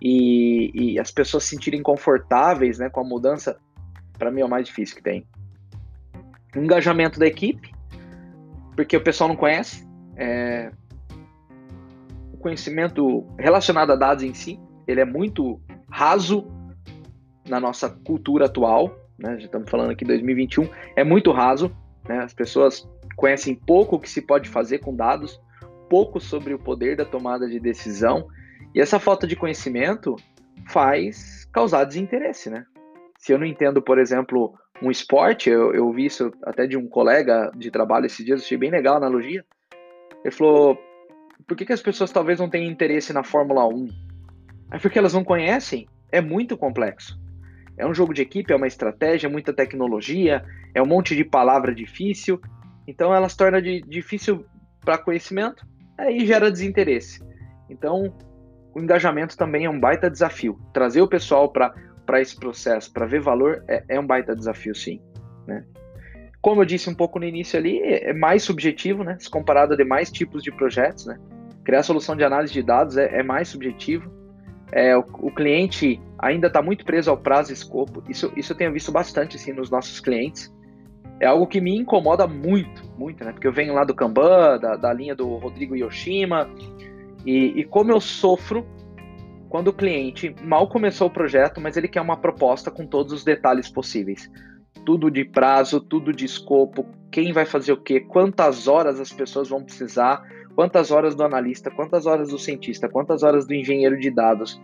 e, 0.00 0.70
e, 0.74 0.98
as 0.98 1.10
pessoas 1.10 1.44
se 1.44 1.50
sentirem 1.50 1.82
confortáveis 1.82 2.78
né, 2.78 2.88
com 2.88 3.00
a 3.00 3.04
mudança, 3.04 3.58
para 4.18 4.30
mim 4.30 4.40
é 4.40 4.44
o 4.44 4.48
mais 4.48 4.66
difícil 4.66 4.96
que 4.96 5.02
tem. 5.02 5.26
Engajamento 6.54 7.18
da 7.18 7.26
equipe, 7.26 7.70
porque 8.74 8.96
o 8.96 9.02
pessoal 9.02 9.28
não 9.28 9.36
conhece. 9.36 9.86
É, 10.16 10.70
o 12.32 12.38
conhecimento 12.38 13.26
relacionado 13.38 13.90
a 13.92 13.96
dados 13.96 14.24
em 14.24 14.32
si, 14.32 14.58
ele 14.86 15.00
é 15.00 15.04
muito 15.04 15.60
raso 15.90 16.46
na 17.46 17.60
nossa 17.60 17.90
cultura 17.90 18.46
atual, 18.46 18.94
né? 19.18 19.38
Já 19.38 19.46
estamos 19.46 19.70
falando 19.70 19.90
aqui 19.90 20.04
2021, 20.04 20.68
é 20.94 21.04
muito 21.04 21.30
raso, 21.30 21.74
né? 22.08 22.18
As 22.18 22.34
pessoas 22.34 22.86
conhecem 23.16 23.54
pouco 23.54 23.96
o 23.96 24.00
que 24.00 24.08
se 24.08 24.20
pode 24.22 24.48
fazer 24.48 24.78
com 24.78 24.94
dados, 24.94 25.40
pouco 25.88 26.20
sobre 26.20 26.52
o 26.52 26.58
poder 26.58 26.96
da 26.96 27.04
tomada 27.04 27.48
de 27.48 27.58
decisão, 27.58 28.28
e 28.74 28.80
essa 28.80 29.00
falta 29.00 29.26
de 29.26 29.34
conhecimento 29.34 30.14
faz 30.68 31.48
causar 31.52 31.84
desinteresse, 31.84 32.50
né? 32.50 32.64
Se 33.18 33.32
eu 33.32 33.38
não 33.38 33.46
entendo, 33.46 33.80
por 33.80 33.98
exemplo, 33.98 34.54
um 34.82 34.90
esporte, 34.90 35.48
eu, 35.48 35.74
eu 35.74 35.90
vi 35.90 36.06
isso 36.06 36.30
até 36.44 36.66
de 36.66 36.76
um 36.76 36.86
colega 36.86 37.50
de 37.56 37.70
trabalho 37.70 38.06
esses 38.06 38.24
dias, 38.24 38.42
achei 38.42 38.58
bem 38.58 38.70
legal 38.70 38.94
a 38.94 38.98
analogia. 38.98 39.44
Ele 40.22 40.34
falou: 40.34 40.78
por 41.46 41.56
que, 41.56 41.64
que 41.64 41.72
as 41.72 41.82
pessoas 41.82 42.12
talvez 42.12 42.38
não 42.38 42.50
tenham 42.50 42.70
interesse 42.70 43.12
na 43.12 43.22
Fórmula 43.22 43.66
1? 43.66 43.88
É 44.72 44.78
porque 44.78 44.98
elas 44.98 45.14
não 45.14 45.24
conhecem, 45.24 45.88
é 46.12 46.20
muito 46.20 46.56
complexo. 46.56 47.18
É 47.78 47.86
um 47.86 47.94
jogo 47.94 48.12
de 48.12 48.22
equipe, 48.22 48.52
é 48.52 48.56
uma 48.56 48.66
estratégia, 48.66 49.26
é 49.26 49.30
muita 49.30 49.52
tecnologia, 49.52 50.44
é 50.74 50.82
um 50.82 50.86
monte 50.86 51.14
de 51.14 51.24
palavra 51.24 51.74
difícil, 51.74 52.40
então 52.86 53.14
ela 53.14 53.28
se 53.28 53.36
torna 53.36 53.60
de, 53.60 53.80
difícil 53.82 54.46
para 54.84 54.98
conhecimento, 54.98 55.66
aí 55.98 56.24
gera 56.24 56.50
desinteresse. 56.50 57.20
Então 57.68 58.14
o 58.74 58.80
engajamento 58.80 59.36
também 59.36 59.64
é 59.64 59.70
um 59.70 59.80
baita 59.80 60.10
desafio. 60.10 60.60
Trazer 60.72 61.00
o 61.00 61.08
pessoal 61.08 61.50
para 61.50 62.20
esse 62.20 62.36
processo, 62.36 62.92
para 62.92 63.06
ver 63.06 63.20
valor, 63.20 63.64
é, 63.66 63.82
é, 63.88 63.98
um 63.98 64.06
baita 64.06 64.36
desafio, 64.36 64.74
sim. 64.74 65.00
Né? 65.46 65.64
Como 66.40 66.60
eu 66.60 66.66
disse 66.66 66.88
um 66.88 66.94
pouco 66.94 67.18
no 67.18 67.24
início 67.24 67.58
ali, 67.58 67.78
é, 67.78 68.10
é 68.10 68.12
mais 68.12 68.42
subjetivo, 68.42 69.02
né? 69.02 69.16
Se 69.18 69.28
comparado 69.28 69.72
a 69.72 69.76
demais 69.76 70.12
tipos 70.12 70.42
de 70.42 70.52
projetos, 70.52 71.06
né? 71.06 71.18
Criar 71.64 71.82
solução 71.82 72.14
de 72.14 72.22
análise 72.22 72.52
de 72.52 72.62
dados 72.62 72.96
é, 72.96 73.18
é 73.18 73.22
mais 73.22 73.48
subjetivo. 73.48 74.14
É, 74.70 74.96
o, 74.96 75.00
o, 75.00 75.30
cliente 75.30 76.00
ainda 76.18 76.48
está 76.48 76.60
muito 76.60 76.84
preso 76.84 77.10
ao 77.10 77.16
prazo 77.16 77.50
e 77.50 77.54
escopo. 77.54 78.02
Isso, 78.08 78.32
isso 78.36 78.52
eu 78.52 78.56
tenho 78.56 78.72
visto 78.72 78.92
bastante 78.92 79.36
assim, 79.36 79.52
nos 79.52 79.70
nossos 79.70 80.00
clientes 80.00 80.52
é 81.18 81.26
algo 81.26 81.46
que 81.46 81.60
me 81.60 81.76
incomoda 81.76 82.26
muito, 82.26 82.82
muito, 82.98 83.24
né? 83.24 83.32
Porque 83.32 83.46
eu 83.46 83.52
venho 83.52 83.74
lá 83.74 83.84
do 83.84 83.94
Kanban, 83.94 84.58
da, 84.58 84.76
da 84.76 84.92
linha 84.92 85.14
do 85.14 85.36
Rodrigo 85.36 85.74
Yoshima, 85.74 86.48
e, 87.24 87.60
e, 87.60 87.64
como 87.64 87.90
eu 87.90 88.00
sofro 88.00 88.66
quando 89.48 89.68
o 89.68 89.72
cliente 89.72 90.34
mal 90.42 90.68
começou 90.68 91.08
o 91.08 91.10
projeto, 91.10 91.60
mas 91.60 91.76
ele 91.76 91.88
quer 91.88 92.00
uma 92.00 92.16
proposta 92.16 92.70
com 92.70 92.86
todos 92.86 93.12
os 93.12 93.24
detalhes 93.24 93.68
possíveis. 93.70 94.30
Tudo 94.84 95.10
de 95.10 95.24
prazo, 95.24 95.80
tudo 95.80 96.12
de 96.12 96.24
escopo, 96.24 96.86
quem 97.10 97.32
vai 97.32 97.46
fazer 97.46 97.72
o 97.72 97.80
quê, 97.80 98.00
quantas 98.00 98.68
horas 98.68 99.00
as 99.00 99.12
pessoas 99.12 99.48
vão 99.48 99.62
precisar, 99.64 100.22
quantas 100.54 100.90
horas 100.90 101.14
do 101.14 101.24
analista, 101.24 101.70
quantas 101.70 102.06
horas 102.06 102.28
do 102.28 102.38
cientista, 102.38 102.88
quantas 102.88 103.22
horas 103.22 103.46
do 103.46 103.54
engenheiro 103.54 103.98
de 103.98 104.10
dados. 104.10 104.60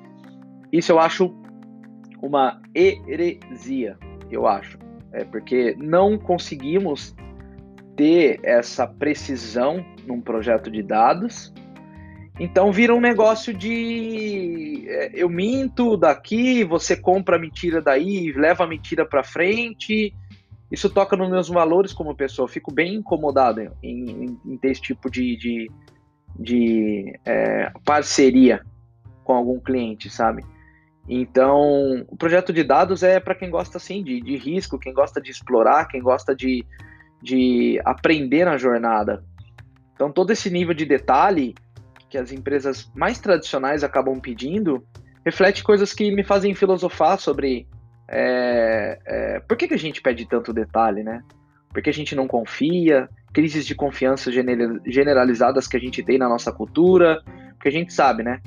Isso 0.71 0.92
eu 0.92 0.99
acho 0.99 1.35
uma 2.21 2.61
heresia, 2.75 3.97
eu 4.30 4.47
acho 4.47 4.78
é 5.12 5.25
porque 5.25 5.76
não 5.78 6.19
conseguimos 6.19 7.14
ter 7.97 8.40
essa 8.42 8.87
precisão 8.87 9.85
num 10.07 10.21
projeto 10.21 10.71
de 10.71 10.83
dados 10.83 11.52
Então 12.40 12.73
vira 12.73 12.95
um 12.95 13.00
negócio 13.00 13.52
de 13.52 14.87
é, 14.88 15.11
eu 15.14 15.28
minto 15.28 15.97
daqui, 15.97 16.64
você 16.64 16.97
compra 16.97 17.37
a 17.37 17.38
mentira 17.38 17.81
daí, 17.81 18.33
leva 18.33 18.64
a 18.64 18.66
mentira 18.66 19.04
para 19.04 19.23
frente. 19.23 20.14
Isso 20.71 20.88
toca 20.88 21.16
nos 21.16 21.28
meus 21.28 21.49
valores 21.49 21.92
como 21.92 22.16
pessoa. 22.16 22.49
Fico 22.49 22.73
bem 22.73 22.95
incomodado 22.95 23.61
em, 23.61 23.71
em, 23.83 24.40
em 24.47 24.57
ter 24.57 24.71
esse 24.71 24.81
tipo 24.81 25.11
de, 25.11 25.37
de, 25.37 25.71
de 26.38 27.12
é, 27.26 27.71
parceria 27.85 28.62
com 29.23 29.35
algum 29.35 29.61
cliente, 29.61 30.09
sabe? 30.09 30.42
Então, 31.09 32.06
o 32.09 32.16
projeto 32.16 32.52
de 32.52 32.62
dados 32.62 33.02
é 33.02 33.18
para 33.18 33.35
quem 33.35 33.50
gosta 33.50 33.78
assim 33.78 34.02
de, 34.02 34.21
de 34.21 34.37
risco, 34.37 34.78
quem 34.78 34.92
gosta 34.92 35.21
de 35.21 35.30
explorar, 35.30 35.88
quem 35.88 36.00
gosta 36.00 36.35
de, 36.35 36.64
de 37.21 37.80
aprender 37.85 38.44
na 38.44 38.56
jornada. 38.56 39.25
Então, 39.94 40.12
todo 40.12 40.30
esse 40.30 40.50
nível 40.50 40.75
de 40.75 40.85
detalhe 40.85 41.54
que 42.09 42.18
as 42.18 42.30
empresas 42.30 42.90
mais 42.94 43.18
tradicionais 43.18 43.82
acabam 43.82 44.21
pedindo 44.21 44.85
reflete 45.25 45.62
coisas 45.62 45.92
que 45.92 46.11
me 46.11 46.23
fazem 46.23 46.54
filosofar 46.54 47.18
sobre 47.18 47.66
é, 48.09 48.99
é, 49.06 49.40
por 49.40 49.56
que, 49.56 49.68
que 49.68 49.75
a 49.75 49.78
gente 49.78 50.02
pede 50.02 50.26
tanto 50.28 50.52
detalhe, 50.52 51.02
né? 51.02 51.23
Por 51.73 51.82
que 51.82 51.88
a 51.88 51.94
gente 51.94 52.14
não 52.14 52.26
confia? 52.26 53.09
Crises 53.32 53.64
de 53.64 53.75
confiança 53.75 54.30
generalizadas 54.30 55.66
que 55.66 55.76
a 55.76 55.80
gente 55.80 56.02
tem 56.02 56.18
na 56.18 56.28
nossa 56.28 56.52
cultura, 56.52 57.23
porque 57.54 57.68
a 57.68 57.73
gente 57.73 57.92
sabe, 57.92 58.23
né? 58.23 58.42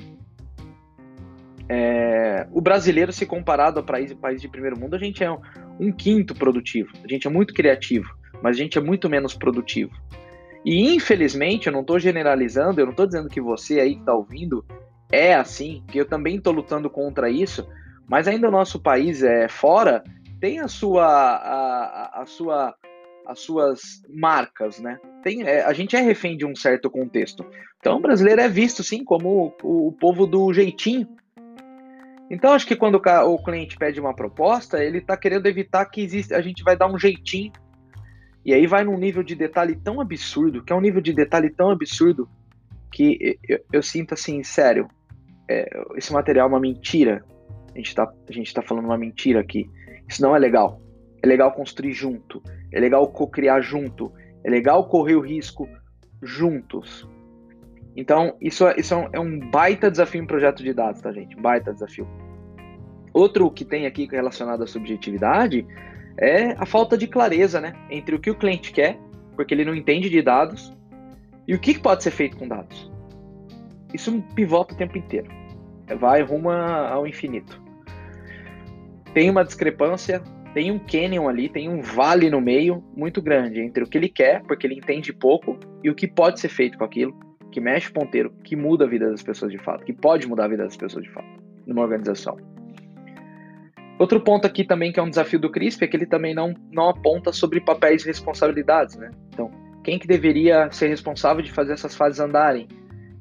É, 1.68 2.46
o 2.52 2.60
brasileiro, 2.60 3.12
se 3.12 3.26
comparado 3.26 3.80
a 3.80 3.82
país, 3.82 4.12
país 4.14 4.40
de 4.40 4.48
primeiro 4.48 4.78
mundo, 4.78 4.94
a 4.94 4.98
gente 4.98 5.22
é 5.22 5.30
um, 5.30 5.38
um 5.80 5.92
quinto 5.92 6.34
produtivo. 6.34 6.92
A 7.04 7.08
gente 7.08 7.26
é 7.26 7.30
muito 7.30 7.52
criativo, 7.52 8.08
mas 8.42 8.56
a 8.56 8.58
gente 8.58 8.78
é 8.78 8.80
muito 8.80 9.08
menos 9.08 9.34
produtivo. 9.34 9.92
E 10.64 10.94
infelizmente, 10.94 11.66
eu 11.66 11.72
não 11.72 11.80
estou 11.80 11.98
generalizando, 11.98 12.80
eu 12.80 12.86
não 12.86 12.92
estou 12.92 13.06
dizendo 13.06 13.28
que 13.28 13.40
você 13.40 13.80
aí 13.80 13.94
que 13.94 14.00
está 14.00 14.14
ouvindo 14.14 14.64
é 15.10 15.34
assim, 15.34 15.84
que 15.88 15.98
eu 15.98 16.04
também 16.04 16.36
estou 16.36 16.52
lutando 16.52 16.90
contra 16.90 17.30
isso, 17.30 17.66
mas 18.08 18.26
ainda 18.26 18.48
o 18.48 18.50
nosso 18.50 18.80
país 18.80 19.22
é 19.22 19.48
fora 19.48 20.02
tem 20.40 20.60
a 20.60 20.68
sua 20.68 21.06
a, 21.06 22.22
a 22.22 22.26
sua 22.26 22.74
as 23.26 23.40
suas 23.40 24.02
marcas, 24.08 24.78
né? 24.78 24.98
Tem, 25.22 25.42
é, 25.42 25.64
a 25.64 25.72
gente 25.72 25.96
é 25.96 26.00
refém 26.00 26.36
de 26.36 26.46
um 26.46 26.54
certo 26.54 26.88
contexto. 26.88 27.44
Então, 27.78 27.96
o 27.96 28.00
brasileiro 28.00 28.40
é 28.40 28.48
visto, 28.48 28.84
sim, 28.84 29.02
como 29.02 29.52
o, 29.62 29.88
o 29.88 29.92
povo 29.92 30.28
do 30.28 30.52
jeitinho, 30.52 31.08
então, 32.30 32.52
acho 32.52 32.66
que 32.66 32.74
quando 32.74 32.96
o, 32.96 33.38
cliente 33.38 33.76
pede 33.76 34.00
uma 34.00 34.14
proposta, 34.14 34.82
ele 34.82 34.98
está 34.98 35.16
querendo 35.16 35.46
evitar 35.46 35.84
que 35.86 36.00
existe, 36.00 36.34
a 36.34 36.40
gente 36.40 36.62
vai 36.64 36.76
dar 36.76 36.92
um 36.92 36.98
jeitinho. 36.98 37.52
E 38.44 38.52
aí 38.52 38.66
vai 38.66 38.84
num 38.84 38.98
nível 38.98 39.22
de 39.22 39.34
detalhe 39.34 39.76
tão 39.76 40.00
absurdo, 40.00 40.62
que 40.62 40.72
é 40.72 40.76
um 40.76 40.80
nível 40.80 41.00
de 41.00 41.12
detalhe 41.12 41.50
tão 41.50 41.70
absurdo, 41.70 42.28
que 42.92 43.38
eu, 43.48 43.60
eu 43.72 43.82
sinto 43.82 44.14
assim, 44.14 44.42
sério, 44.42 44.88
é, 45.48 45.68
esse 45.96 46.12
material 46.12 46.48
é 46.48 46.50
uma 46.50 46.60
mentira. 46.60 47.24
A 47.74 47.78
gente, 47.78 47.88
está 47.88 48.12
a 48.28 48.32
gente 48.32 48.52
tá 48.52 48.62
falando 48.62 48.86
uma 48.86 48.98
mentira 48.98 49.40
aqui. 49.40 49.68
Isso 50.08 50.22
não 50.22 50.34
é 50.34 50.38
legal. 50.38 50.80
É 51.22 51.26
legal 51.26 51.52
construir 51.52 51.92
junto. 51.92 52.42
É 52.72 52.80
legal 52.80 53.06
co-criar 53.08 53.60
junto. 53.60 54.12
É 54.44 54.50
legal 54.50 54.88
correr 54.88 55.14
o 55.14 55.20
risco 55.20 55.68
juntos. 56.22 57.08
Então, 57.96 58.36
isso, 58.40 58.66
é, 58.66 58.78
isso 58.78 58.92
é, 58.92 58.96
um, 58.96 59.08
é 59.14 59.18
um 59.20 59.50
baita 59.50 59.90
desafio 59.90 60.22
em 60.22 60.26
projeto 60.26 60.62
de 60.62 60.74
dados, 60.74 61.00
tá, 61.00 61.10
gente? 61.12 61.34
Baita 61.34 61.72
desafio. 61.72 62.06
Outro 63.12 63.50
que 63.50 63.64
tem 63.64 63.86
aqui 63.86 64.06
relacionado 64.06 64.62
à 64.62 64.66
subjetividade 64.66 65.66
é 66.18 66.52
a 66.58 66.66
falta 66.66 66.96
de 66.98 67.06
clareza, 67.06 67.58
né? 67.58 67.72
Entre 67.90 68.14
o 68.14 68.20
que 68.20 68.30
o 68.30 68.34
cliente 68.34 68.70
quer, 68.70 68.98
porque 69.34 69.54
ele 69.54 69.64
não 69.64 69.74
entende 69.74 70.10
de 70.10 70.20
dados, 70.20 70.76
e 71.48 71.54
o 71.54 71.58
que 71.58 71.78
pode 71.78 72.02
ser 72.02 72.10
feito 72.10 72.36
com 72.36 72.46
dados. 72.46 72.92
Isso 73.94 74.22
pivota 74.34 74.74
o 74.74 74.76
tempo 74.76 74.98
inteiro. 74.98 75.28
Vai 75.98 76.20
rumo 76.20 76.50
ao 76.50 77.06
infinito. 77.06 77.62
Tem 79.14 79.30
uma 79.30 79.44
discrepância, 79.44 80.20
tem 80.52 80.70
um 80.70 80.78
canyon 80.78 81.28
ali, 81.28 81.48
tem 81.48 81.68
um 81.68 81.80
vale 81.80 82.28
no 82.28 82.40
meio 82.40 82.84
muito 82.94 83.22
grande 83.22 83.60
entre 83.60 83.84
o 83.84 83.86
que 83.86 83.96
ele 83.96 84.08
quer, 84.08 84.42
porque 84.42 84.66
ele 84.66 84.74
entende 84.74 85.12
pouco, 85.14 85.58
e 85.82 85.88
o 85.88 85.94
que 85.94 86.06
pode 86.06 86.40
ser 86.40 86.48
feito 86.48 86.76
com 86.76 86.84
aquilo 86.84 87.25
que 87.50 87.60
mexe 87.60 87.88
o 87.88 87.92
ponteiro, 87.92 88.32
que 88.44 88.56
muda 88.56 88.84
a 88.84 88.88
vida 88.88 89.10
das 89.10 89.22
pessoas 89.22 89.52
de 89.52 89.58
fato, 89.58 89.84
que 89.84 89.92
pode 89.92 90.26
mudar 90.26 90.44
a 90.44 90.48
vida 90.48 90.64
das 90.64 90.76
pessoas 90.76 91.04
de 91.04 91.10
fato, 91.10 91.28
numa 91.66 91.82
organização. 91.82 92.36
Outro 93.98 94.20
ponto 94.20 94.46
aqui 94.46 94.62
também 94.62 94.92
que 94.92 95.00
é 95.00 95.02
um 95.02 95.08
desafio 95.08 95.38
do 95.38 95.50
CRISP 95.50 95.84
é 95.84 95.88
que 95.88 95.96
ele 95.96 96.06
também 96.06 96.34
não, 96.34 96.54
não 96.70 96.90
aponta 96.90 97.32
sobre 97.32 97.60
papéis 97.60 98.04
e 98.04 98.06
responsabilidades, 98.06 98.96
né? 98.96 99.10
Então, 99.28 99.50
quem 99.82 99.98
que 99.98 100.06
deveria 100.06 100.70
ser 100.70 100.88
responsável 100.88 101.42
de 101.42 101.50
fazer 101.50 101.72
essas 101.72 101.94
fases 101.94 102.20
andarem? 102.20 102.68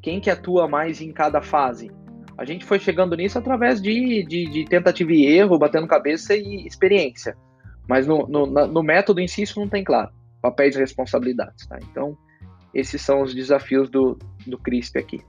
Quem 0.01 0.19
que 0.19 0.29
atua 0.29 0.67
mais 0.67 0.99
em 0.99 1.13
cada 1.13 1.41
fase? 1.41 1.89
A 2.37 2.43
gente 2.43 2.65
foi 2.65 2.77
chegando 2.77 3.15
nisso 3.15 3.37
através 3.37 3.81
de, 3.81 4.25
de, 4.25 4.45
de 4.49 4.65
tentativa 4.65 5.13
e 5.13 5.25
erro, 5.25 5.57
batendo 5.57 5.87
cabeça 5.87 6.35
e 6.35 6.67
experiência. 6.67 7.37
Mas 7.87 8.05
no, 8.05 8.27
no, 8.27 8.45
no 8.45 8.83
método 8.83 9.21
em 9.21 9.27
si 9.27 9.43
isso 9.43 9.59
não 9.59 9.69
tem 9.69 9.83
claro. 9.83 10.11
Papéis 10.41 10.75
e 10.75 10.79
responsabilidades, 10.79 11.65
tá? 11.67 11.79
Então, 11.89 12.17
esses 12.75 13.01
são 13.01 13.21
os 13.21 13.33
desafios 13.33 13.89
do, 13.89 14.19
do 14.45 14.57
CRISP 14.57 14.99
aqui. 14.99 15.21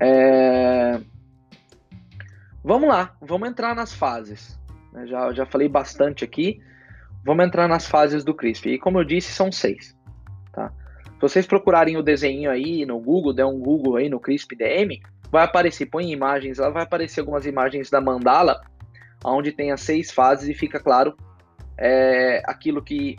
É... 0.00 1.00
Vamos 2.64 2.88
lá, 2.88 3.14
vamos 3.22 3.48
entrar 3.48 3.76
nas 3.76 3.94
fases. 3.94 4.58
Já, 5.06 5.32
já 5.32 5.46
falei 5.46 5.68
bastante 5.68 6.24
aqui. 6.24 6.60
Vamos 7.24 7.46
entrar 7.46 7.68
nas 7.68 7.86
fases 7.86 8.24
do 8.24 8.34
CRISP. 8.34 8.70
E 8.70 8.78
como 8.78 8.98
eu 8.98 9.04
disse, 9.04 9.32
são 9.32 9.52
seis. 9.52 9.96
Tá? 10.52 10.72
Se 11.04 11.20
vocês 11.20 11.46
procurarem 11.46 11.96
o 11.96 12.02
desenho 12.02 12.50
aí 12.50 12.84
no 12.84 12.98
Google, 12.98 13.32
der 13.32 13.46
um 13.46 13.60
Google 13.60 13.96
aí 13.96 14.08
no 14.08 14.18
CRISP 14.18 14.56
DM, 14.56 15.00
vai 15.30 15.44
aparecer, 15.44 15.86
põe 15.86 16.10
imagens 16.10 16.58
lá, 16.58 16.70
vai 16.70 16.82
aparecer 16.82 17.20
algumas 17.20 17.46
imagens 17.46 17.88
da 17.88 18.00
mandala, 18.00 18.60
onde 19.24 19.52
tem 19.52 19.70
as 19.70 19.80
seis 19.80 20.10
fases 20.10 20.48
e 20.48 20.54
fica 20.54 20.80
claro 20.80 21.14
é, 21.78 22.42
aquilo 22.46 22.82
que 22.82 23.16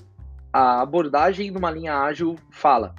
a 0.53 0.81
abordagem 0.81 1.51
numa 1.51 1.71
linha 1.71 1.95
ágil 1.95 2.35
fala. 2.49 2.93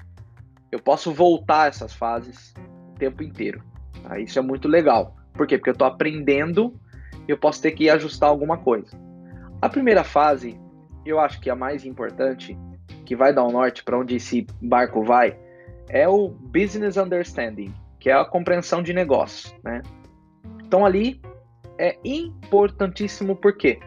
Eu 0.70 0.80
posso 0.80 1.12
voltar 1.12 1.68
essas 1.68 1.92
fases 1.92 2.54
o 2.94 2.98
tempo 2.98 3.22
inteiro. 3.22 3.62
Tá? 4.02 4.18
Isso 4.18 4.38
é 4.38 4.42
muito 4.42 4.68
legal. 4.68 5.16
Por 5.34 5.46
quê? 5.46 5.58
Porque 5.58 5.70
eu 5.70 5.74
estou 5.74 5.86
aprendendo 5.86 6.74
e 7.28 7.30
eu 7.30 7.38
posso 7.38 7.60
ter 7.60 7.72
que 7.72 7.90
ajustar 7.90 8.28
alguma 8.28 8.58
coisa. 8.58 8.96
A 9.60 9.68
primeira 9.68 10.02
fase, 10.02 10.58
eu 11.04 11.20
acho 11.20 11.40
que 11.40 11.48
é 11.48 11.52
a 11.52 11.56
mais 11.56 11.84
importante, 11.84 12.56
que 13.04 13.14
vai 13.14 13.34
dar 13.34 13.44
o 13.44 13.48
um 13.48 13.52
norte 13.52 13.84
para 13.84 13.98
onde 13.98 14.16
esse 14.16 14.46
barco 14.60 15.04
vai, 15.04 15.38
é 15.88 16.08
o 16.08 16.28
business 16.28 16.96
understanding, 16.96 17.72
que 18.00 18.10
é 18.10 18.14
a 18.14 18.24
compreensão 18.24 18.82
de 18.82 18.92
negócio, 18.92 19.54
né? 19.62 19.82
Então 20.64 20.86
ali 20.86 21.20
é 21.78 21.98
importantíssimo 22.04 23.36
porque 23.36 23.78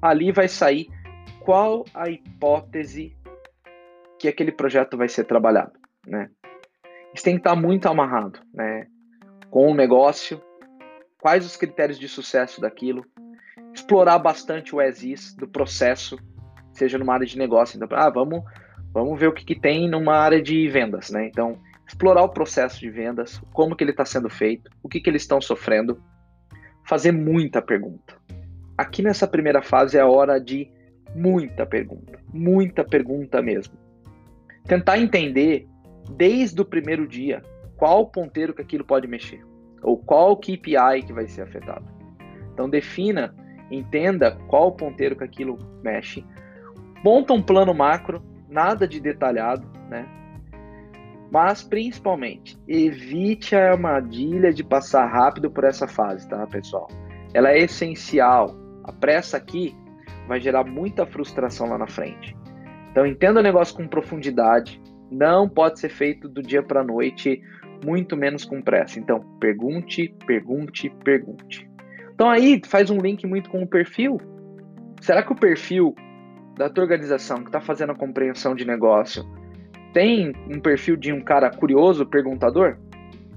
ali 0.00 0.30
vai 0.30 0.48
sair 0.48 0.88
qual 1.48 1.86
a 1.94 2.10
hipótese 2.10 3.16
que 4.18 4.28
aquele 4.28 4.52
projeto 4.52 4.98
vai 4.98 5.08
ser 5.08 5.24
trabalhado, 5.24 5.72
né? 6.06 6.28
Isso 7.14 7.24
tem 7.24 7.36
que 7.36 7.40
estar 7.40 7.56
muito 7.56 7.88
amarrado, 7.88 8.38
né? 8.52 8.86
Com 9.48 9.72
o 9.72 9.74
negócio, 9.74 10.42
quais 11.18 11.46
os 11.46 11.56
critérios 11.56 11.98
de 11.98 12.06
sucesso 12.06 12.60
daquilo, 12.60 13.02
explorar 13.72 14.18
bastante 14.18 14.76
o 14.76 14.82
ESIS 14.82 15.34
do 15.36 15.48
processo, 15.48 16.18
seja 16.70 16.98
numa 16.98 17.14
área 17.14 17.24
de 17.24 17.38
negócio, 17.38 17.82
então, 17.82 17.88
ah, 17.98 18.10
vamos, 18.10 18.44
vamos 18.92 19.18
ver 19.18 19.28
o 19.28 19.32
que, 19.32 19.42
que 19.42 19.58
tem 19.58 19.88
numa 19.88 20.18
área 20.18 20.42
de 20.42 20.68
vendas, 20.68 21.08
né? 21.08 21.28
Então, 21.28 21.58
explorar 21.86 22.24
o 22.24 22.28
processo 22.28 22.78
de 22.78 22.90
vendas, 22.90 23.40
como 23.54 23.74
que 23.74 23.82
ele 23.82 23.92
está 23.92 24.04
sendo 24.04 24.28
feito, 24.28 24.70
o 24.82 24.88
que, 24.88 25.00
que 25.00 25.08
eles 25.08 25.22
estão 25.22 25.40
sofrendo, 25.40 25.98
fazer 26.86 27.12
muita 27.12 27.62
pergunta. 27.62 28.18
Aqui 28.76 29.00
nessa 29.00 29.26
primeira 29.26 29.62
fase 29.62 29.96
é 29.96 30.00
a 30.02 30.06
hora 30.06 30.38
de 30.38 30.76
Muita 31.14 31.66
pergunta, 31.66 32.18
muita 32.32 32.84
pergunta 32.84 33.42
mesmo. 33.42 33.74
Tentar 34.64 34.98
entender 34.98 35.66
desde 36.10 36.60
o 36.60 36.64
primeiro 36.64 37.06
dia 37.06 37.42
qual 37.76 38.06
ponteiro 38.06 38.54
que 38.54 38.62
aquilo 38.62 38.84
pode 38.84 39.06
mexer, 39.06 39.44
ou 39.82 39.96
qual 39.96 40.36
KPI 40.36 41.02
que 41.06 41.12
vai 41.12 41.26
ser 41.26 41.42
afetado. 41.42 41.84
Então 42.52 42.68
defina, 42.68 43.34
entenda 43.70 44.32
qual 44.48 44.72
ponteiro 44.72 45.16
que 45.16 45.24
aquilo 45.24 45.56
mexe, 45.82 46.24
monta 47.04 47.32
um 47.32 47.42
plano 47.42 47.72
macro, 47.72 48.22
nada 48.48 48.86
de 48.86 49.00
detalhado, 49.00 49.66
né? 49.88 50.06
Mas 51.30 51.62
principalmente, 51.62 52.58
evite 52.66 53.54
a 53.54 53.72
armadilha 53.72 54.52
de 54.52 54.64
passar 54.64 55.06
rápido 55.06 55.50
por 55.50 55.64
essa 55.64 55.86
fase, 55.86 56.28
tá, 56.28 56.46
pessoal? 56.46 56.88
Ela 57.34 57.50
é 57.50 57.58
essencial. 57.58 58.56
A 58.82 58.92
pressa 58.92 59.36
aqui 59.36 59.76
vai 60.28 60.40
gerar 60.40 60.62
muita 60.62 61.06
frustração 61.06 61.70
lá 61.70 61.78
na 61.78 61.88
frente. 61.88 62.36
Então 62.92 63.06
entenda 63.06 63.40
o 63.40 63.42
negócio 63.42 63.74
com 63.74 63.88
profundidade, 63.88 64.80
não 65.10 65.48
pode 65.48 65.80
ser 65.80 65.88
feito 65.88 66.28
do 66.28 66.42
dia 66.42 66.62
para 66.62 66.82
a 66.82 66.84
noite, 66.84 67.40
muito 67.84 68.16
menos 68.16 68.44
com 68.44 68.60
pressa. 68.60 68.98
Então 69.00 69.20
pergunte, 69.40 70.14
pergunte, 70.26 70.90
pergunte. 71.02 71.68
Então 72.14 72.28
aí 72.28 72.60
faz 72.66 72.90
um 72.90 72.98
link 72.98 73.26
muito 73.26 73.48
com 73.48 73.62
o 73.62 73.66
perfil. 73.66 74.20
Será 75.00 75.22
que 75.22 75.32
o 75.32 75.36
perfil 75.36 75.94
da 76.56 76.68
tua 76.68 76.84
organização 76.84 77.38
que 77.38 77.48
está 77.48 77.60
fazendo 77.60 77.92
a 77.92 77.94
compreensão 77.94 78.54
de 78.54 78.64
negócio 78.64 79.24
tem 79.94 80.34
um 80.50 80.60
perfil 80.60 80.96
de 80.96 81.12
um 81.12 81.20
cara 81.20 81.50
curioso, 81.50 82.04
perguntador? 82.04 82.76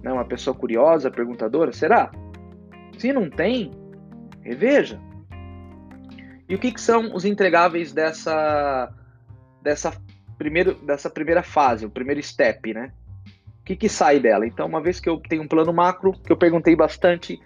Né? 0.04 0.12
Uma 0.12 0.26
pessoa 0.26 0.56
curiosa, 0.56 1.10
perguntadora, 1.10 1.72
será? 1.72 2.12
Se 2.98 3.14
não 3.14 3.30
tem, 3.30 3.72
reveja. 4.42 5.00
E 6.52 6.56
o 6.56 6.60
que, 6.60 6.70
que 6.70 6.82
são 6.82 7.16
os 7.16 7.24
entregáveis 7.24 7.94
dessa, 7.94 8.94
dessa, 9.64 9.94
primeiro, 10.38 10.76
dessa 10.86 11.10
primeira 11.10 11.42
fase, 11.42 11.86
o 11.86 11.90
primeiro 11.90 12.22
step, 12.22 12.74
né? 12.74 12.92
O 13.62 13.64
que, 13.64 13.74
que 13.74 13.88
sai 13.88 14.20
dela? 14.20 14.46
Então, 14.46 14.68
uma 14.68 14.82
vez 14.82 15.00
que 15.00 15.08
eu 15.08 15.18
tenho 15.18 15.44
um 15.44 15.48
plano 15.48 15.72
macro, 15.72 16.12
que 16.12 16.30
eu 16.30 16.36
perguntei 16.36 16.76
bastante, 16.76 17.42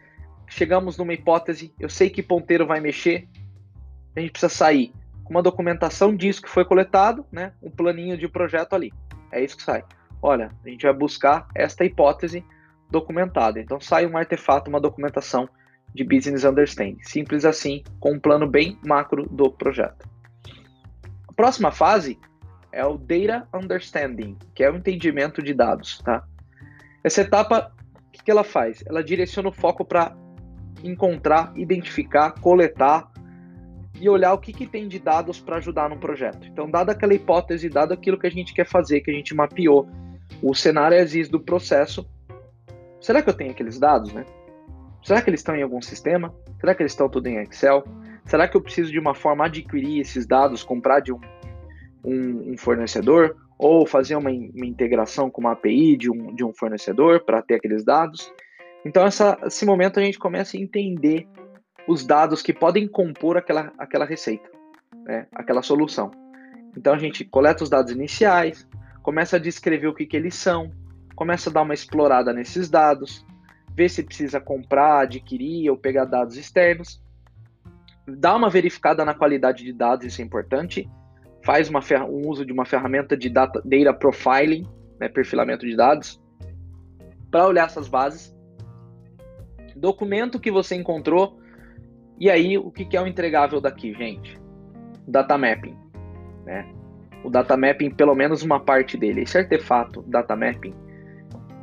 chegamos 0.48 0.98
numa 0.98 1.14
hipótese, 1.14 1.72
eu 1.80 1.88
sei 1.88 2.10
que 2.10 2.24
ponteiro 2.24 2.66
vai 2.66 2.80
mexer, 2.80 3.28
a 4.16 4.20
gente 4.20 4.32
precisa 4.32 4.50
sair 4.50 4.92
com 5.24 5.36
uma 5.36 5.44
documentação 5.44 6.16
disso 6.16 6.42
que 6.42 6.50
foi 6.50 6.66
coletado, 6.66 7.24
né? 7.32 7.54
Um 7.62 7.70
planinho 7.70 8.18
de 8.18 8.28
projeto 8.28 8.74
ali. 8.74 8.92
É 9.32 9.40
isso 9.44 9.56
que 9.56 9.62
sai. 9.62 9.84
Olha, 10.20 10.50
a 10.66 10.68
gente 10.68 10.82
vai 10.82 10.94
buscar 10.94 11.48
esta 11.54 11.86
hipótese 11.86 12.44
documentada. 12.90 13.60
Então 13.60 13.80
sai 13.80 14.08
um 14.08 14.18
artefato, 14.18 14.68
uma 14.68 14.82
documentação 14.82 15.48
de 15.96 16.04
business 16.04 16.44
understanding. 16.44 16.98
Simples 17.02 17.46
assim, 17.46 17.84
com 18.00 18.14
um 18.14 18.20
plano 18.20 18.46
bem 18.46 18.78
macro 18.86 19.28
do 19.30 19.50
projeto. 19.50 20.08
A 21.28 21.34
próxima 21.34 21.72
fase 21.72 22.20
é 22.72 22.86
o 22.86 22.98
data 22.98 23.48
understanding, 23.54 24.38
que 24.54 24.64
é 24.64 24.70
o 24.70 24.76
entendimento 24.76 25.42
de 25.42 25.54
dados, 25.54 26.00
tá? 26.00 26.24
Essa 27.02 27.22
etapa, 27.22 27.72
o 27.96 28.12
que, 28.12 28.30
ela 28.30 28.44
faz? 28.44 28.84
Ela 28.86 29.04
direciona 29.04 29.48
o 29.48 29.54
foco 29.54 29.86
para 29.86 30.14
encontrar, 30.84 31.54
identificar, 31.56 32.32
coletar 32.32 33.10
e 34.00 34.10
olhar 34.10 34.34
o 34.34 34.38
que, 34.38 34.52
que 34.52 34.68
tem 34.68 34.90
de 34.90 35.00
dados 35.00 35.40
para 35.40 35.56
ajudar 35.58 35.90
no 35.90 35.98
projeto. 35.98 36.46
Então, 36.48 36.70
dada 36.70 36.92
aquela 36.92 37.14
hipótese, 37.14 37.70
dado 37.70 37.94
aquilo 37.94 38.20
que 38.20 38.28
a 38.28 38.32
gente 38.32 38.54
quer 38.54 38.68
fazer, 38.68 39.00
que 39.00 39.12
a 39.12 39.14
gente 39.14 39.34
mapeou, 39.34 39.88
o 40.42 40.54
cenário 40.54 40.98
existe 40.98 41.32
do 41.32 41.40
processo, 41.40 42.06
será 43.00 43.22
que 43.22 43.30
eu 43.30 43.34
tenho 43.34 43.52
aqueles 43.52 43.80
dados, 43.80 44.12
né? 44.12 44.26
Será 45.06 45.22
que 45.22 45.30
eles 45.30 45.42
estão 45.42 45.56
em 45.56 45.62
algum 45.62 45.80
sistema? 45.84 46.34
Será 46.60 46.74
que 46.74 46.82
eles 46.82 46.92
estão 46.92 47.08
tudo 47.08 47.28
em 47.28 47.38
Excel? 47.38 47.84
Será 48.26 48.48
que 48.48 48.58
eu 48.58 48.62
preciso 48.62 48.92
de 48.92 48.98
uma 48.98 49.14
forma 49.14 49.46
adquirir 49.46 50.00
esses 50.02 50.26
dados, 50.26 50.64
comprar 50.64 51.00
de 51.00 51.14
um, 51.14 51.22
um, 52.04 52.54
um 52.54 52.58
fornecedor? 52.58 53.38
Ou 53.56 53.86
fazer 53.86 54.16
uma, 54.16 54.32
uma, 54.32 54.66
integração 54.66 55.30
com 55.30 55.42
uma 55.42 55.52
API 55.52 55.96
de 55.96 56.10
um, 56.10 56.34
de 56.34 56.44
um 56.44 56.52
fornecedor 56.52 57.24
para 57.24 57.40
ter 57.44 57.54
aqueles 57.54 57.86
dados? 57.86 58.34
Então, 58.84 59.06
essa, 59.06 59.38
esse 59.46 59.64
momento 59.64 60.00
a 60.00 60.04
gente 60.04 60.18
começa 60.18 60.58
a 60.58 60.60
entender 60.60 61.28
os 61.88 62.04
dados 62.04 62.42
que 62.42 62.52
podem 62.52 62.88
compor 62.88 63.38
aquela, 63.38 63.72
aquela 63.78 64.06
receita, 64.06 64.50
né? 65.06 65.28
aquela 65.36 65.62
solução. 65.62 66.10
Então 66.76 66.94
a 66.94 66.98
gente 66.98 67.24
coleta 67.24 67.64
os 67.64 67.70
dados 67.70 67.92
iniciais, 67.92 68.68
começa 69.04 69.36
a 69.36 69.40
descrever 69.40 69.88
o 69.88 69.94
que, 69.94 70.08
que 70.08 70.18
eles 70.18 70.34
são, 70.34 70.72
começa 71.16 71.52
a 71.52 71.54
dar 71.54 71.62
uma 71.62 71.76
explorada 71.76 72.34
nesses 72.34 72.70
dados, 72.72 73.24
ver 73.76 73.90
se 73.90 74.04
precisa 74.04 74.40
comprar, 74.40 75.02
adquirir 75.02 75.70
ou 75.70 75.78
pegar 75.78 76.06
dados 76.06 76.38
externos, 76.38 77.02
dá 78.08 78.36
uma 78.36 78.50
verificada 78.50 79.04
na 79.04 79.14
qualidade 79.14 79.64
de 79.64 79.74
dados, 79.74 80.06
isso 80.06 80.22
é 80.22 80.26
importante, 80.26 80.90
faz 81.44 81.70
uma, 81.70 81.80
um 82.08 82.28
uso 82.30 82.46
de 82.46 82.54
uma 82.54 82.66
ferramenta 82.66 83.18
de 83.18 83.30
data, 83.30 83.62
data 83.64 83.94
profiling, 83.94 84.68
né, 85.00 85.10
perfilamento 85.10 85.66
de 85.66 85.76
dados, 85.76 86.22
para 87.30 87.48
olhar 87.48 87.66
essas 87.66 87.88
bases, 87.88 88.34
documento 89.76 90.40
que 90.40 90.50
você 90.50 90.76
encontrou 90.76 91.38
e 92.20 92.30
aí, 92.30 92.58
o 92.58 92.72
que 92.72 92.96
é 92.96 93.02
o 93.02 93.08
entregável 93.08 93.60
daqui, 93.60 93.94
gente? 93.94 94.40
Data 95.06 95.38
mapping. 95.38 95.76
Né? 96.46 96.66
O 97.24 97.30
data 97.30 97.58
mapping, 97.58 97.90
pelo 97.90 98.16
menos 98.16 98.42
uma 98.42 98.60
parte 98.60 98.98
dele, 98.98 99.22
esse 99.22 99.38
artefato 99.38 100.02
data 100.04 100.36
mapping, 100.36 100.74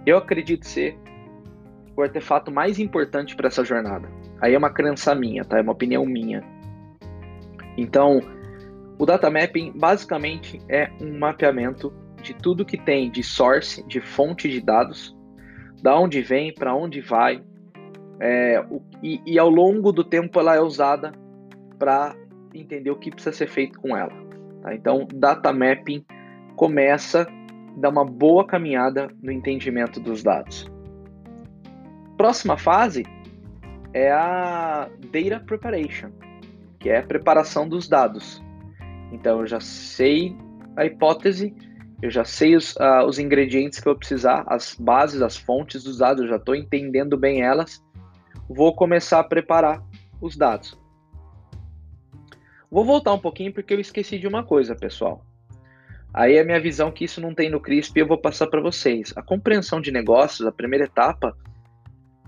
eu 0.04 0.18
acredito 0.18 0.66
ser 0.66 0.98
o 1.96 2.02
artefato 2.02 2.50
mais 2.50 2.78
importante 2.78 3.36
para 3.36 3.48
essa 3.48 3.64
jornada. 3.64 4.08
Aí 4.40 4.54
é 4.54 4.58
uma 4.58 4.70
crença 4.70 5.14
minha, 5.14 5.44
tá? 5.44 5.58
É 5.58 5.62
uma 5.62 5.72
opinião 5.72 6.04
minha. 6.04 6.42
Então, 7.76 8.20
o 8.98 9.06
data 9.06 9.30
mapping 9.30 9.72
basicamente 9.74 10.60
é 10.68 10.90
um 11.00 11.18
mapeamento 11.18 11.92
de 12.22 12.34
tudo 12.34 12.64
que 12.64 12.76
tem 12.76 13.10
de 13.10 13.22
source, 13.22 13.86
de 13.86 14.00
fonte 14.00 14.48
de 14.48 14.60
dados, 14.60 15.16
da 15.82 15.98
onde 15.98 16.22
vem, 16.22 16.54
para 16.54 16.74
onde 16.74 17.00
vai, 17.00 17.42
é, 18.20 18.64
o, 18.70 18.80
e, 19.02 19.20
e, 19.26 19.36
ao 19.36 19.50
longo 19.50 19.90
do 19.90 20.04
tempo 20.04 20.38
ela 20.38 20.54
é 20.54 20.60
usada 20.60 21.10
para 21.76 22.14
entender 22.54 22.90
o 22.90 22.96
que 22.96 23.10
precisa 23.10 23.34
ser 23.34 23.48
feito 23.48 23.80
com 23.80 23.96
ela. 23.96 24.12
Tá? 24.62 24.72
Então, 24.72 25.08
data 25.12 25.52
mapping 25.52 26.04
começa 26.54 27.22
a 27.22 27.80
dar 27.80 27.88
uma 27.88 28.04
boa 28.04 28.46
caminhada 28.46 29.08
no 29.20 29.32
entendimento 29.32 29.98
dos 29.98 30.22
dados. 30.22 30.71
Próxima 32.22 32.56
fase 32.56 33.04
é 33.92 34.08
a 34.12 34.88
data 35.10 35.44
preparation, 35.44 36.12
que 36.78 36.88
é 36.88 36.98
a 36.98 37.02
preparação 37.02 37.68
dos 37.68 37.88
dados. 37.88 38.40
Então, 39.10 39.40
eu 39.40 39.46
já 39.48 39.58
sei 39.58 40.36
a 40.76 40.86
hipótese, 40.86 41.52
eu 42.00 42.12
já 42.12 42.24
sei 42.24 42.54
os, 42.54 42.76
uh, 42.76 43.04
os 43.08 43.18
ingredientes 43.18 43.80
que 43.80 43.88
eu 43.88 43.98
precisar, 43.98 44.44
as 44.46 44.76
bases, 44.76 45.20
as 45.20 45.36
fontes 45.36 45.82
dos 45.82 45.98
dados, 45.98 46.22
eu 46.22 46.28
já 46.28 46.36
estou 46.36 46.54
entendendo 46.54 47.18
bem 47.18 47.42
elas 47.42 47.84
vou 48.48 48.72
começar 48.72 49.18
a 49.18 49.24
preparar 49.24 49.82
os 50.20 50.36
dados. 50.36 50.80
Vou 52.70 52.84
voltar 52.84 53.14
um 53.14 53.18
pouquinho 53.18 53.52
porque 53.52 53.74
eu 53.74 53.80
esqueci 53.80 54.16
de 54.16 54.28
uma 54.28 54.44
coisa, 54.44 54.76
pessoal. 54.76 55.26
Aí 56.14 56.38
a 56.38 56.44
minha 56.44 56.60
visão 56.60 56.92
que 56.92 57.04
isso 57.04 57.20
não 57.20 57.34
tem 57.34 57.50
no 57.50 57.58
CRISP 57.58 57.98
eu 57.98 58.06
vou 58.06 58.18
passar 58.18 58.46
para 58.46 58.60
vocês. 58.60 59.12
A 59.16 59.22
compreensão 59.22 59.80
de 59.80 59.90
negócios, 59.90 60.46
a 60.46 60.52
primeira 60.52 60.84
etapa, 60.84 61.36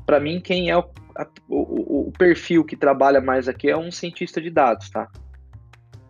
para 0.06 0.20
mim 0.20 0.40
quem 0.40 0.70
é 0.70 0.76
o, 0.76 0.84
a, 1.16 1.26
o, 1.48 2.08
o, 2.08 2.12
perfil 2.12 2.64
que 2.64 2.76
trabalha 2.76 3.20
mais 3.20 3.48
aqui 3.48 3.70
é 3.70 3.76
um 3.76 3.90
cientista 3.90 4.40
de 4.40 4.50
dados, 4.50 4.90
tá? 4.90 5.08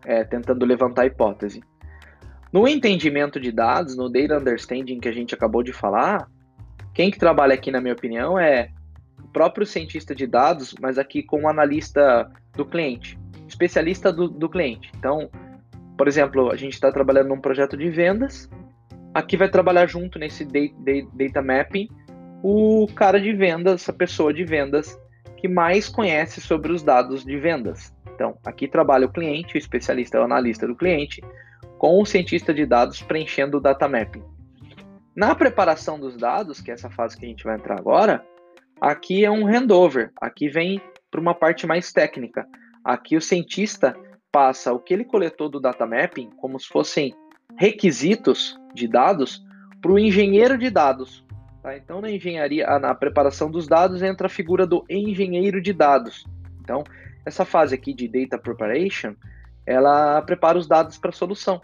É, 0.05 0.25
tentando 0.25 0.65
levantar 0.65 1.03
a 1.03 1.07
hipótese. 1.07 1.63
No 2.53 2.69
entendimento 2.69 3.41
de 3.41 3.51
dados, 3.51 3.97
no 3.97 4.09
data 4.09 4.39
understanding 4.39 5.01
que 5.01 5.09
a 5.09 5.13
gente 5.13 5.35
acabou 5.35 5.63
de 5.63 5.73
falar, 5.73 6.29
quem 6.93 7.11
que 7.11 7.19
trabalha 7.19 7.55
aqui, 7.55 7.71
na 7.71 7.81
minha 7.81 7.95
opinião, 7.95 8.39
é 8.39 8.71
próprio 9.35 9.67
cientista 9.67 10.15
de 10.15 10.29
dados, 10.29 10.75
mas 10.81 10.97
aqui 10.97 11.21
com 11.21 11.43
o 11.43 11.49
analista 11.49 12.31
do 12.53 12.65
cliente, 12.65 13.19
especialista 13.49 14.13
do, 14.13 14.29
do 14.29 14.49
cliente. 14.49 14.91
Então, 14.97 15.29
por 15.99 16.07
exemplo, 16.07 16.53
a 16.53 16.57
gente 16.57 16.75
está 16.75 16.91
trabalhando 16.93 17.29
num 17.29 17.41
projeto 17.41 17.77
de 17.77 17.91
vendas, 17.91 18.49
aqui 19.13 19.37
vai 19.37 19.51
trabalhar 19.51 19.87
junto 19.87 20.19
nesse 20.19 20.45
data 20.45 21.43
mapping 21.43 21.89
o 22.45 22.87
cara 22.95 23.19
de 23.21 23.33
vendas, 23.33 23.89
a 23.89 23.93
pessoa 23.93 24.33
de 24.33 24.45
vendas 24.45 25.01
que 25.39 25.49
mais 25.49 25.89
conhece 25.89 26.41
sobre 26.41 26.73
os 26.73 26.83
dados 26.83 27.25
de 27.25 27.39
vendas. 27.39 27.95
Então, 28.15 28.37
aqui 28.45 28.69
trabalha 28.69 29.07
o 29.07 29.13
cliente, 29.13 29.57
o 29.57 29.59
especialista, 29.59 30.21
o 30.21 30.25
analista 30.25 30.67
do 30.67 30.77
cliente, 30.77 31.23
com 31.79 32.01
o 32.01 32.07
cientista 32.07 32.53
de 32.53 32.67
dados 32.67 33.03
preenchendo 33.03 33.57
o 33.57 33.61
data 33.61 33.89
mapping. 33.89 34.23
Na 35.17 35.35
preparação 35.35 35.99
dos 35.99 36.17
dados, 36.17 36.61
que 36.61 36.71
é 36.71 36.75
essa 36.75 36.91
fase 36.91 37.17
que 37.17 37.25
a 37.25 37.29
gente 37.29 37.45
vai 37.45 37.57
entrar 37.57 37.79
agora, 37.79 38.23
Aqui 38.81 39.25
é 39.25 39.31
um 39.31 39.47
handover, 39.47 40.13
aqui 40.21 40.49
vem 40.49 40.81
para 41.11 41.21
uma 41.21 41.35
parte 41.35 41.67
mais 41.67 41.93
técnica. 41.93 42.47
Aqui 42.85 43.17
o 43.17 43.21
cientista 43.21 43.97
passa 44.31 44.73
o 44.73 44.79
que 44.79 44.93
ele 44.93 45.05
coletou 45.05 45.49
do 45.49 45.61
data 45.61 45.87
mapping 45.87 46.29
como 46.37 46.59
se 46.59 46.69
fossem 46.69 47.15
requisitos 47.57 48.59
de 48.75 48.89
dados 48.89 49.43
para 49.81 49.93
o 49.93 49.99
engenheiro 49.99 50.59
de 50.59 50.69
dados. 50.71 51.24
Tá? 51.64 51.74
Então, 51.79 52.03
na 52.03 52.11
engenharia, 52.11 52.66
na 52.79 52.94
preparação 52.94 53.50
dos 53.50 53.66
dados, 53.66 54.03
entra 54.03 54.27
a 54.27 54.31
figura 54.31 54.66
do 54.66 54.85
engenheiro 54.88 55.62
de 55.62 55.72
dados. 55.72 56.22
Então, 56.61 56.85
essa 57.24 57.46
fase 57.46 57.74
aqui 57.74 57.94
de 57.94 58.07
data 58.07 58.38
preparation, 58.38 59.14
ela 59.64 60.20
prepara 60.20 60.59
os 60.59 60.68
dados 60.68 60.98
para 60.98 61.09
a 61.09 61.14
solução. 61.14 61.62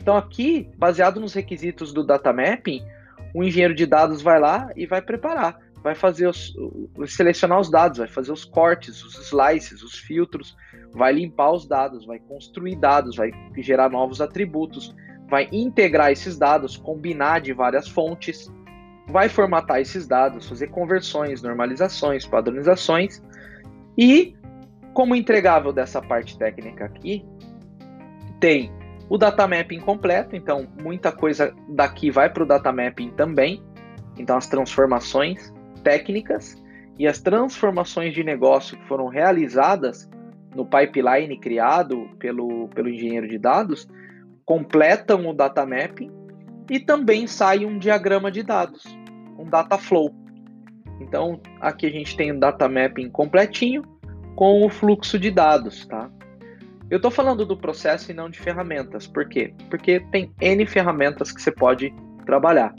Então, 0.00 0.16
aqui, 0.16 0.70
baseado 0.78 1.18
nos 1.18 1.34
requisitos 1.34 1.92
do 1.92 2.04
data 2.04 2.32
mapping, 2.32 2.80
o 3.34 3.42
engenheiro 3.42 3.74
de 3.74 3.86
dados 3.86 4.22
vai 4.22 4.38
lá 4.38 4.70
e 4.76 4.86
vai 4.86 5.02
preparar 5.02 5.58
vai 5.82 5.96
fazer 5.96 6.28
os, 6.28 6.54
selecionar 7.08 7.58
os 7.58 7.68
dados, 7.68 7.98
vai 7.98 8.06
fazer 8.06 8.30
os 8.30 8.44
cortes, 8.44 9.02
os 9.02 9.18
slices, 9.26 9.82
os 9.82 9.98
filtros, 9.98 10.56
vai 10.92 11.12
limpar 11.12 11.50
os 11.50 11.66
dados, 11.66 12.06
vai 12.06 12.20
construir 12.20 12.76
dados, 12.76 13.16
vai 13.16 13.32
gerar 13.58 13.90
novos 13.90 14.20
atributos, 14.20 14.94
vai 15.28 15.48
integrar 15.50 16.12
esses 16.12 16.38
dados, 16.38 16.76
combinar 16.76 17.40
de 17.40 17.52
várias 17.52 17.88
fontes, 17.88 18.48
vai 19.08 19.28
formatar 19.28 19.80
esses 19.80 20.06
dados, 20.06 20.48
fazer 20.48 20.68
conversões, 20.68 21.42
normalizações, 21.42 22.26
padronizações. 22.26 23.22
E 23.96 24.36
como 24.94 25.14
entregável 25.14 25.72
dessa 25.72 26.00
parte 26.00 26.38
técnica 26.38 26.84
aqui, 26.84 27.24
tem 28.40 28.72
o 29.08 29.18
data 29.18 29.46
mapping 29.46 29.80
completo, 29.80 30.36
então 30.36 30.66
muita 30.82 31.12
coisa 31.12 31.54
daqui 31.68 32.10
vai 32.10 32.30
para 32.30 32.42
o 32.42 32.46
data 32.46 32.72
mapping 32.72 33.10
também, 33.10 33.62
então 34.18 34.36
as 34.36 34.46
transformações, 34.46 35.52
técnicas 35.82 36.62
e 36.98 37.06
as 37.06 37.20
transformações 37.20 38.14
de 38.14 38.22
negócio 38.22 38.76
que 38.76 38.86
foram 38.86 39.08
realizadas 39.08 40.08
no 40.54 40.66
pipeline 40.66 41.38
criado 41.38 42.08
pelo, 42.18 42.68
pelo 42.68 42.88
engenheiro 42.88 43.26
de 43.28 43.38
dados 43.38 43.88
completam 44.44 45.26
o 45.26 45.32
data 45.32 45.64
mapping 45.64 46.10
e 46.72 46.80
também 46.80 47.26
sai 47.26 47.66
um 47.66 47.78
diagrama 47.78 48.32
de 48.32 48.42
dados. 48.42 48.82
um 49.38 49.44
data 49.44 49.76
flow. 49.76 50.14
Então, 51.00 51.38
aqui 51.60 51.84
a 51.84 51.90
gente 51.90 52.16
tem 52.16 52.32
um 52.32 52.38
data 52.38 52.66
mapping 52.66 53.10
completinho 53.10 53.82
com 54.34 54.64
o 54.64 54.70
fluxo 54.70 55.18
de 55.18 55.30
dados, 55.30 55.84
tá? 55.84 56.10
Eu 56.88 56.96
estou 56.96 57.10
falando 57.10 57.44
do 57.44 57.56
processo 57.56 58.10
e 58.10 58.14
não 58.14 58.30
de 58.30 58.38
ferramentas. 58.38 59.06
Por 59.06 59.28
quê? 59.28 59.52
Porque 59.68 60.00
tem 60.12 60.32
N 60.40 60.64
ferramentas 60.64 61.30
que 61.30 61.42
você 61.42 61.50
pode 61.50 61.92
trabalhar 62.24 62.74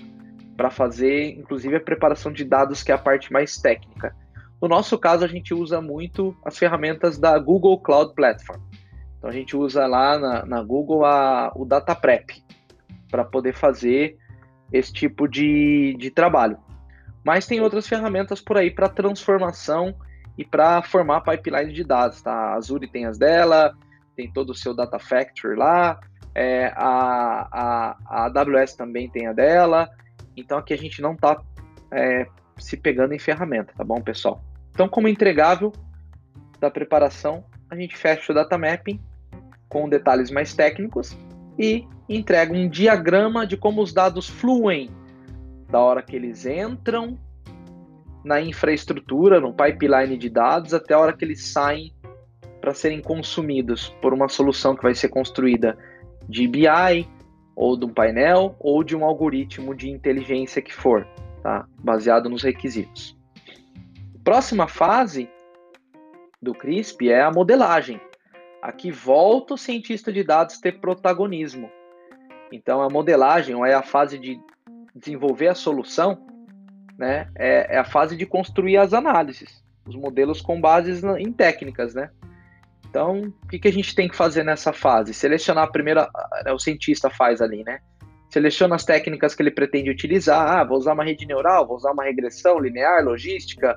para 0.58 0.72
fazer, 0.72 1.38
inclusive, 1.38 1.76
a 1.76 1.82
preparação 1.82 2.32
de 2.32 2.44
dados, 2.44 2.82
que 2.82 2.92
é 2.92 2.96
a 2.96 2.98
parte 2.98 3.32
mais 3.32 3.58
técnica. 3.58 4.16
No 4.60 4.68
nosso 4.68 4.98
caso, 4.98 5.24
a 5.24 5.28
gente 5.28 5.54
usa 5.54 5.80
muito 5.82 6.36
as 6.44 6.58
ferramentas 6.58 7.20
da 7.20 7.38
Google 7.38 7.80
Cloud 7.80 8.16
Platform. 8.16 8.60
Então, 9.20 9.30
a 9.30 9.34
gente 9.34 9.56
usa 9.56 9.86
lá 9.86 10.18
na, 10.18 10.46
na 10.46 10.64
Google 10.64 11.06
a, 11.06 11.52
o 11.56 11.64
Data 11.64 11.94
Prep 11.94 12.42
para 13.14 13.24
poder 13.24 13.54
fazer 13.54 14.18
esse 14.72 14.92
tipo 14.92 15.28
de, 15.28 15.96
de 16.00 16.10
trabalho. 16.10 16.58
Mas 17.24 17.46
tem 17.46 17.62
outras 17.62 17.88
ferramentas 17.88 18.42
por 18.42 18.58
aí 18.58 18.72
para 18.72 18.90
transformação 18.90 19.96
e 20.36 20.44
para 20.44 20.82
formar 20.82 21.22
pipeline 21.22 21.72
de 21.72 21.84
dados, 21.84 22.24
tá? 22.24 22.34
A 22.34 22.56
Azure 22.56 22.88
tem 22.88 23.06
as 23.06 23.20
dela, 23.20 23.78
tem 24.16 24.34
todo 24.34 24.50
o 24.50 24.56
seu 24.56 24.74
Data 24.74 24.98
Factory 24.98 25.56
lá, 25.56 26.00
é, 26.34 26.74
a, 26.76 27.48
a, 27.52 27.98
a 28.04 28.26
AWS 28.26 28.74
também 28.74 29.08
tem 29.08 29.28
a 29.28 29.34
dela, 29.34 29.88
então 30.36 30.58
aqui 30.58 30.74
a 30.74 30.78
gente 30.78 31.00
não 31.04 31.14
está 31.14 31.40
é, 31.92 32.26
se 32.58 32.76
pegando 32.76 33.14
em 33.14 33.20
ferramenta, 33.20 33.72
tá 33.78 33.84
bom, 33.84 34.02
pessoal? 34.02 34.44
Então, 34.72 34.90
como 34.90 35.08
entregável 35.08 35.72
da 36.60 36.72
preparação, 36.72 37.46
a 37.70 37.76
gente 37.76 37.96
fecha 37.96 38.32
o 38.32 38.36
data 38.36 38.58
mapping 38.58 39.00
com 39.70 39.88
detalhes 39.88 40.32
mais 40.32 40.56
técnicos 40.56 41.16
e 41.58 41.88
entrega 42.08 42.54
um 42.54 42.68
diagrama 42.68 43.46
de 43.46 43.56
como 43.58 43.82
os 43.82 43.94
dados 43.94 44.28
fluem 44.28 44.90
da 45.70 45.80
hora 45.80 46.02
que 46.02 46.16
eles 46.16 46.46
entram 46.46 47.18
na 48.24 48.40
infraestrutura, 48.42 49.40
no 49.40 49.54
pipeline 49.54 50.18
de 50.18 50.30
dados, 50.30 50.74
até 50.74 50.94
a 50.94 51.00
hora 51.00 51.14
que 51.14 51.26
eles 51.26 51.46
saem 51.46 51.94
para 52.62 52.74
serem 52.74 53.02
consumidos 53.02 53.90
por 54.02 54.14
uma 54.14 54.30
solução 54.30 54.76
que 54.76 54.84
vai 54.84 54.96
ser 54.96 55.10
construída 55.10 55.78
de 56.30 56.48
BI, 56.48 57.08
ou 57.56 57.78
de 57.78 57.86
um 57.86 57.94
painel, 57.94 58.56
ou 58.60 58.84
de 58.84 58.96
um 58.96 59.04
algoritmo 59.04 59.76
de 59.76 59.90
inteligência 59.90 60.62
que 60.62 60.74
for, 60.74 61.06
tá? 61.42 61.68
baseado 61.80 62.30
nos 62.30 62.42
requisitos. 62.42 63.18
Próxima 64.24 64.68
fase 64.68 65.30
do 66.42 66.54
CRISP 66.54 67.10
é 67.10 67.22
a 67.22 67.32
modelagem. 67.32 68.00
Aqui 68.64 68.90
volta 68.90 69.56
o 69.56 69.58
cientista 69.58 70.10
de 70.10 70.24
dados 70.24 70.58
ter 70.58 70.80
protagonismo. 70.80 71.70
Então, 72.50 72.82
a 72.82 72.90
modelagem, 72.90 73.54
ou 73.54 73.66
é 73.66 73.74
a 73.74 73.84
fase 73.84 74.18
de 74.18 74.40
desenvolver 74.96 75.50
a 75.50 75.54
solução, 75.54 76.26
né, 76.98 77.28
é, 77.36 77.76
é 77.76 77.78
a 77.78 77.84
fase 77.84 78.16
de 78.16 78.26
construir 78.26 78.78
as 78.78 78.94
análises, 78.94 79.62
os 79.86 79.98
modelos 79.98 80.40
com 80.40 80.62
bases 80.62 81.04
em 81.04 81.34
técnicas, 81.34 81.94
né? 81.94 82.10
Então, 82.90 83.34
o 83.44 83.48
que, 83.50 83.60
que 83.60 83.68
a 83.68 83.74
gente 83.74 83.94
tem 83.94 84.08
que 84.08 84.16
fazer 84.16 84.44
nessa 84.44 84.72
fase? 84.72 85.14
Selecionar 85.14 85.66
a 85.66 85.72
primeira, 85.72 86.10
o 86.54 86.58
cientista 86.58 87.10
faz 87.10 87.42
ali, 87.42 87.66
né? 87.66 87.80
Seleciona 88.30 88.76
as 88.76 88.86
técnicas 88.86 89.36
que 89.36 89.44
ele 89.44 89.52
pretende 89.52 89.90
utilizar. 89.90 90.60
Ah, 90.60 90.64
vou 90.64 90.78
usar 90.78 90.94
uma 90.94 91.04
rede 91.04 91.26
neural, 91.26 91.68
vou 91.68 91.76
usar 91.76 91.92
uma 91.92 92.06
regressão 92.06 92.60
linear, 92.60 93.04
logística, 93.04 93.76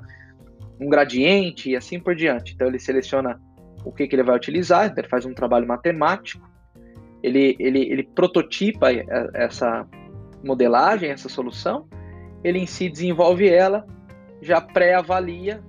um 0.81 0.89
gradiente 0.89 1.71
e 1.71 1.77
assim 1.77 1.99
por 1.99 2.15
diante. 2.15 2.55
Então, 2.55 2.69
ele 2.69 2.79
seleciona 2.79 3.41
o 3.87 3.93
que, 3.93 4.09
que 4.09 4.17
ele 4.17 4.25
vai 4.25 4.35
utilizar, 4.35 4.93
ele 4.97 5.09
faz 5.09 5.25
um 5.25 5.33
trabalho 5.33 5.67
matemático, 5.67 6.45
ele, 7.23 7.57
ele, 7.61 7.81
ele 7.81 8.03
prototipa 8.03 8.89
essa 9.33 9.87
modelagem, 10.45 11.11
essa 11.11 11.29
solução, 11.29 11.89
ele 12.43 12.59
em 12.59 12.67
si 12.67 12.89
desenvolve 12.89 13.49
ela, 13.49 13.87
já 14.43 14.61
pré-avalia, 14.61 15.63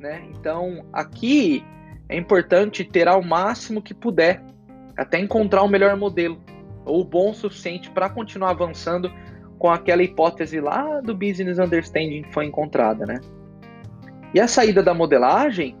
né? 0.00 0.28
Então, 0.30 0.84
aqui 0.92 1.64
é 2.08 2.16
importante 2.16 2.84
ter 2.84 3.06
ao 3.06 3.22
máximo 3.22 3.80
que 3.80 3.94
puder, 3.94 4.42
até 4.96 5.18
encontrar 5.20 5.62
o 5.62 5.68
melhor 5.68 5.96
modelo, 5.96 6.42
ou 6.84 7.04
bom 7.04 7.30
o 7.30 7.34
suficiente 7.34 7.88
para 7.90 8.10
continuar 8.10 8.50
avançando 8.50 9.12
com 9.58 9.70
aquela 9.70 10.02
hipótese 10.02 10.60
lá 10.60 11.00
do 11.00 11.14
business 11.14 11.58
understanding 11.58 12.22
que 12.22 12.32
foi 12.32 12.46
encontrada, 12.46 13.06
né? 13.06 13.20
E 14.34 14.40
a 14.40 14.48
saída 14.48 14.82
da 14.82 14.92
modelagem 14.92 15.76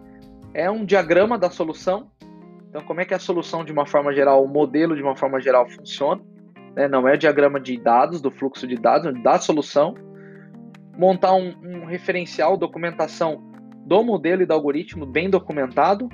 é 0.54 0.70
um 0.70 0.84
diagrama 0.84 1.38
da 1.38 1.50
solução. 1.50 2.10
Então, 2.68 2.82
como 2.82 3.00
é 3.00 3.04
que 3.04 3.14
a 3.14 3.18
solução, 3.18 3.64
de 3.64 3.72
uma 3.72 3.86
forma 3.86 4.12
geral, 4.14 4.44
o 4.44 4.48
modelo, 4.48 4.94
de 4.94 5.02
uma 5.02 5.16
forma 5.16 5.40
geral, 5.40 5.68
funciona? 5.68 6.22
Né? 6.74 6.88
Não 6.88 7.08
é 7.08 7.16
diagrama 7.16 7.58
de 7.58 7.76
dados, 7.78 8.20
do 8.20 8.30
fluxo 8.30 8.66
de 8.66 8.76
dados, 8.76 9.12
da 9.22 9.38
solução. 9.38 9.94
Montar 10.96 11.34
um, 11.34 11.54
um 11.62 11.84
referencial, 11.86 12.56
documentação 12.56 13.42
do 13.86 14.02
modelo 14.04 14.42
e 14.42 14.46
do 14.46 14.52
algoritmo 14.52 15.06
bem 15.06 15.28
documentado 15.28 16.08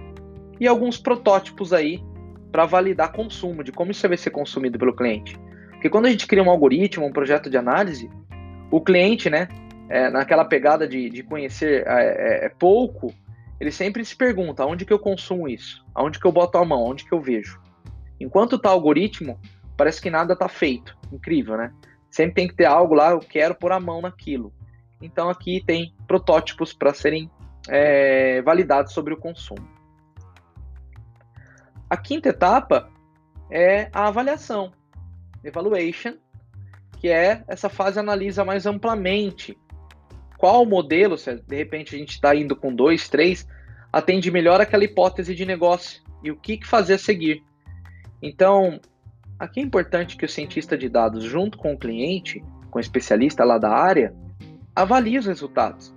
e 0.58 0.66
alguns 0.66 0.96
protótipos 0.96 1.72
aí 1.72 2.02
para 2.50 2.64
validar 2.64 3.12
consumo, 3.12 3.62
de 3.62 3.72
como 3.72 3.90
isso 3.90 4.06
vai 4.08 4.16
ser 4.16 4.30
consumido 4.30 4.78
pelo 4.78 4.94
cliente. 4.94 5.38
Porque 5.72 5.90
quando 5.90 6.06
a 6.06 6.10
gente 6.10 6.26
cria 6.26 6.42
um 6.42 6.48
algoritmo, 6.50 7.04
um 7.04 7.12
projeto 7.12 7.50
de 7.50 7.58
análise, 7.58 8.08
o 8.70 8.80
cliente, 8.80 9.28
né, 9.28 9.48
é, 9.90 10.08
naquela 10.08 10.44
pegada 10.44 10.88
de, 10.88 11.10
de 11.10 11.22
conhecer 11.22 11.86
é, 11.86 12.44
é, 12.44 12.46
é 12.46 12.48
pouco, 12.48 13.12
ele 13.60 13.70
sempre 13.70 14.04
se 14.04 14.16
pergunta: 14.16 14.64
onde 14.64 14.84
que 14.84 14.92
eu 14.92 14.98
consumo 14.98 15.48
isso? 15.48 15.84
Aonde 15.94 16.18
que 16.18 16.26
eu 16.26 16.32
boto 16.32 16.58
a 16.58 16.64
mão? 16.64 16.84
Onde 16.84 17.04
que 17.04 17.12
eu 17.12 17.20
vejo? 17.20 17.60
Enquanto 18.20 18.58
tá 18.58 18.70
algoritmo, 18.70 19.38
parece 19.76 20.00
que 20.00 20.10
nada 20.10 20.36
tá 20.36 20.48
feito. 20.48 20.96
Incrível, 21.12 21.56
né? 21.56 21.72
Sempre 22.10 22.34
tem 22.34 22.48
que 22.48 22.54
ter 22.54 22.64
algo 22.64 22.94
lá, 22.94 23.10
eu 23.10 23.18
quero 23.18 23.54
pôr 23.54 23.72
a 23.72 23.80
mão 23.80 24.00
naquilo. 24.00 24.52
Então 25.00 25.28
aqui 25.28 25.62
tem 25.66 25.94
protótipos 26.06 26.72
para 26.72 26.94
serem 26.94 27.30
é, 27.68 28.40
validados 28.42 28.92
sobre 28.92 29.12
o 29.12 29.18
consumo. 29.18 29.66
A 31.88 31.96
quinta 31.96 32.30
etapa 32.30 32.90
é 33.50 33.88
a 33.92 34.08
avaliação, 34.08 34.72
evaluation, 35.44 36.14
que 36.98 37.08
é 37.08 37.44
essa 37.46 37.68
fase 37.68 38.00
analisa 38.00 38.44
mais 38.44 38.66
amplamente 38.66 39.56
qual 40.38 40.64
modelo, 40.66 41.16
se 41.16 41.34
de 41.36 41.56
repente 41.56 41.94
a 41.94 41.98
gente 41.98 42.10
está 42.10 42.34
indo 42.34 42.54
com 42.54 42.74
dois, 42.74 43.08
três, 43.08 43.46
atende 43.92 44.30
melhor 44.30 44.60
aquela 44.60 44.84
hipótese 44.84 45.34
de 45.34 45.46
negócio 45.46 46.02
e 46.22 46.30
o 46.30 46.36
que, 46.36 46.58
que 46.58 46.66
fazer 46.66 46.94
a 46.94 46.98
seguir. 46.98 47.42
Então, 48.22 48.80
aqui 49.38 49.60
é 49.60 49.62
importante 49.62 50.16
que 50.16 50.24
o 50.24 50.28
cientista 50.28 50.76
de 50.76 50.88
dados, 50.88 51.24
junto 51.24 51.56
com 51.56 51.72
o 51.72 51.78
cliente, 51.78 52.42
com 52.70 52.78
o 52.78 52.80
especialista 52.80 53.44
lá 53.44 53.58
da 53.58 53.70
área, 53.70 54.14
avalie 54.74 55.18
os 55.18 55.26
resultados. 55.26 55.94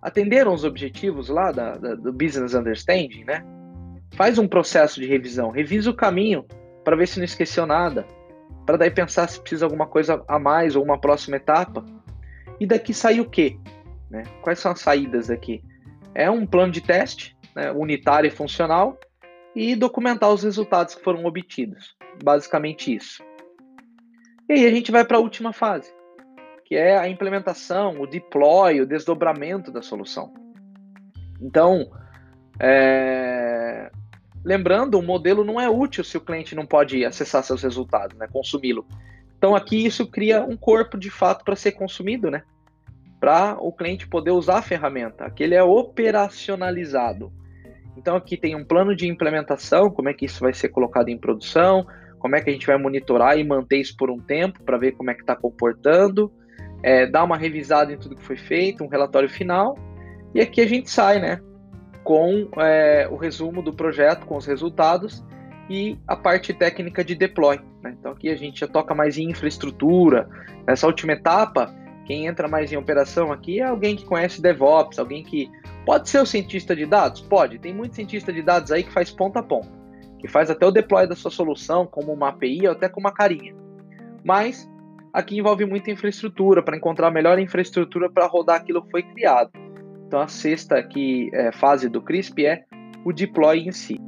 Atenderam 0.00 0.52
os 0.52 0.64
objetivos 0.64 1.28
lá 1.28 1.52
da, 1.52 1.76
da, 1.76 1.94
do 1.94 2.12
Business 2.12 2.54
Understanding, 2.54 3.24
né? 3.24 3.44
Faz 4.14 4.36
um 4.38 4.48
processo 4.48 5.00
de 5.00 5.06
revisão, 5.06 5.50
revisa 5.50 5.90
o 5.90 5.94
caminho 5.94 6.44
para 6.84 6.96
ver 6.96 7.06
se 7.06 7.18
não 7.18 7.24
esqueceu 7.24 7.64
nada, 7.64 8.06
para 8.66 8.76
daí 8.76 8.90
pensar 8.90 9.28
se 9.28 9.40
precisa 9.40 9.64
alguma 9.64 9.86
coisa 9.86 10.22
a 10.28 10.38
mais 10.38 10.76
ou 10.76 10.84
uma 10.84 11.00
próxima 11.00 11.36
etapa. 11.36 11.84
E 12.62 12.66
daqui 12.66 12.94
sai 12.94 13.18
o 13.18 13.28
quê? 13.28 13.58
Né? 14.08 14.22
Quais 14.40 14.60
são 14.60 14.70
as 14.70 14.78
saídas 14.78 15.26
daqui? 15.26 15.64
É 16.14 16.30
um 16.30 16.46
plano 16.46 16.70
de 16.70 16.80
teste, 16.80 17.36
né, 17.56 17.72
unitário 17.72 18.28
e 18.28 18.30
funcional, 18.30 18.96
e 19.52 19.74
documentar 19.74 20.30
os 20.30 20.44
resultados 20.44 20.94
que 20.94 21.02
foram 21.02 21.24
obtidos. 21.24 21.96
Basicamente 22.22 22.94
isso. 22.94 23.20
E 24.48 24.52
aí 24.52 24.64
a 24.64 24.70
gente 24.70 24.92
vai 24.92 25.04
para 25.04 25.16
a 25.16 25.20
última 25.20 25.52
fase, 25.52 25.92
que 26.64 26.76
é 26.76 26.96
a 26.96 27.08
implementação, 27.08 28.00
o 28.00 28.06
deploy, 28.06 28.80
o 28.80 28.86
desdobramento 28.86 29.72
da 29.72 29.82
solução. 29.82 30.32
Então, 31.40 31.90
é... 32.60 33.90
lembrando, 34.44 35.00
o 35.00 35.02
modelo 35.02 35.42
não 35.42 35.60
é 35.60 35.68
útil 35.68 36.04
se 36.04 36.16
o 36.16 36.20
cliente 36.20 36.54
não 36.54 36.64
pode 36.64 37.04
acessar 37.04 37.42
seus 37.42 37.64
resultados, 37.64 38.16
né, 38.16 38.28
consumi-lo. 38.32 38.86
Então 39.36 39.56
aqui 39.56 39.84
isso 39.84 40.06
cria 40.06 40.44
um 40.44 40.56
corpo 40.56 40.96
de 40.96 41.10
fato 41.10 41.44
para 41.44 41.56
ser 41.56 41.72
consumido, 41.72 42.30
né? 42.30 42.44
Para 43.22 43.56
o 43.60 43.70
cliente 43.70 44.08
poder 44.08 44.32
usar 44.32 44.58
a 44.58 44.62
ferramenta. 44.62 45.24
Aqui 45.24 45.44
ele 45.44 45.54
é 45.54 45.62
operacionalizado. 45.62 47.32
Então 47.96 48.16
aqui 48.16 48.36
tem 48.36 48.56
um 48.56 48.64
plano 48.64 48.96
de 48.96 49.06
implementação, 49.06 49.88
como 49.92 50.08
é 50.08 50.12
que 50.12 50.24
isso 50.24 50.40
vai 50.40 50.52
ser 50.52 50.70
colocado 50.70 51.08
em 51.08 51.16
produção, 51.16 51.86
como 52.18 52.34
é 52.34 52.40
que 52.40 52.50
a 52.50 52.52
gente 52.52 52.66
vai 52.66 52.76
monitorar 52.76 53.38
e 53.38 53.44
manter 53.44 53.76
isso 53.76 53.96
por 53.96 54.10
um 54.10 54.18
tempo 54.18 54.60
para 54.64 54.76
ver 54.76 54.92
como 54.96 55.08
é 55.08 55.14
que 55.14 55.20
está 55.20 55.36
comportando, 55.36 56.32
é, 56.82 57.06
dar 57.06 57.22
uma 57.22 57.36
revisada 57.36 57.92
em 57.92 57.96
tudo 57.96 58.16
que 58.16 58.24
foi 58.24 58.36
feito, 58.36 58.82
um 58.82 58.88
relatório 58.88 59.28
final, 59.28 59.78
e 60.34 60.40
aqui 60.40 60.60
a 60.60 60.66
gente 60.66 60.90
sai, 60.90 61.20
né? 61.20 61.40
Com 62.02 62.48
é, 62.58 63.06
o 63.08 63.14
resumo 63.14 63.62
do 63.62 63.72
projeto, 63.72 64.26
com 64.26 64.36
os 64.36 64.46
resultados 64.46 65.24
e 65.70 65.96
a 66.08 66.16
parte 66.16 66.52
técnica 66.52 67.04
de 67.04 67.14
deploy. 67.14 67.60
Né? 67.80 67.94
Então 67.96 68.10
aqui 68.10 68.30
a 68.30 68.34
gente 68.34 68.58
já 68.58 68.66
toca 68.66 68.96
mais 68.96 69.16
em 69.16 69.30
infraestrutura. 69.30 70.28
Nessa 70.66 70.88
última 70.88 71.12
etapa, 71.12 71.72
quem 72.04 72.26
entra 72.26 72.48
mais 72.48 72.72
em 72.72 72.76
operação 72.76 73.30
aqui 73.30 73.60
é 73.60 73.64
alguém 73.64 73.96
que 73.96 74.04
conhece 74.04 74.42
DevOps, 74.42 74.98
alguém 74.98 75.22
que 75.22 75.50
pode 75.86 76.08
ser 76.08 76.20
o 76.20 76.26
cientista 76.26 76.74
de 76.74 76.86
dados? 76.86 77.20
Pode. 77.20 77.58
Tem 77.58 77.72
muito 77.72 77.94
cientista 77.94 78.32
de 78.32 78.42
dados 78.42 78.72
aí 78.72 78.82
que 78.82 78.92
faz 78.92 79.10
ponta 79.10 79.40
a 79.40 79.42
ponta, 79.42 79.68
que 80.18 80.28
faz 80.28 80.50
até 80.50 80.66
o 80.66 80.70
deploy 80.70 81.06
da 81.06 81.14
sua 81.14 81.30
solução 81.30 81.86
como 81.86 82.12
uma 82.12 82.28
API 82.30 82.66
ou 82.66 82.72
até 82.72 82.88
com 82.88 83.00
uma 83.00 83.12
carinha. 83.12 83.54
Mas 84.24 84.68
aqui 85.12 85.38
envolve 85.38 85.64
muita 85.64 85.90
infraestrutura, 85.90 86.62
para 86.62 86.76
encontrar 86.76 87.08
a 87.08 87.10
melhor 87.10 87.38
infraestrutura 87.38 88.10
para 88.10 88.26
rodar 88.26 88.56
aquilo 88.56 88.82
que 88.82 88.90
foi 88.90 89.02
criado. 89.02 89.50
Então 90.06 90.20
a 90.20 90.28
sexta 90.28 90.76
aqui, 90.76 91.30
é, 91.32 91.52
fase 91.52 91.88
do 91.88 92.00
CRISP 92.00 92.46
é 92.46 92.64
o 93.04 93.12
deploy 93.12 93.60
em 93.60 93.72
si. 93.72 94.00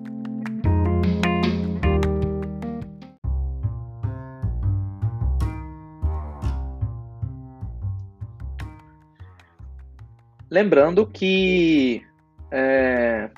Lembrando 10.55 11.05
que 11.05 12.07
é, 12.49 13.29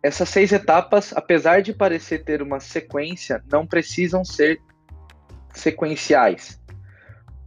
essas 0.00 0.28
seis 0.28 0.52
etapas, 0.52 1.12
apesar 1.12 1.62
de 1.62 1.74
parecer 1.74 2.22
ter 2.22 2.40
uma 2.40 2.60
sequência, 2.60 3.42
não 3.50 3.66
precisam 3.66 4.24
ser 4.24 4.62
sequenciais. 5.52 6.62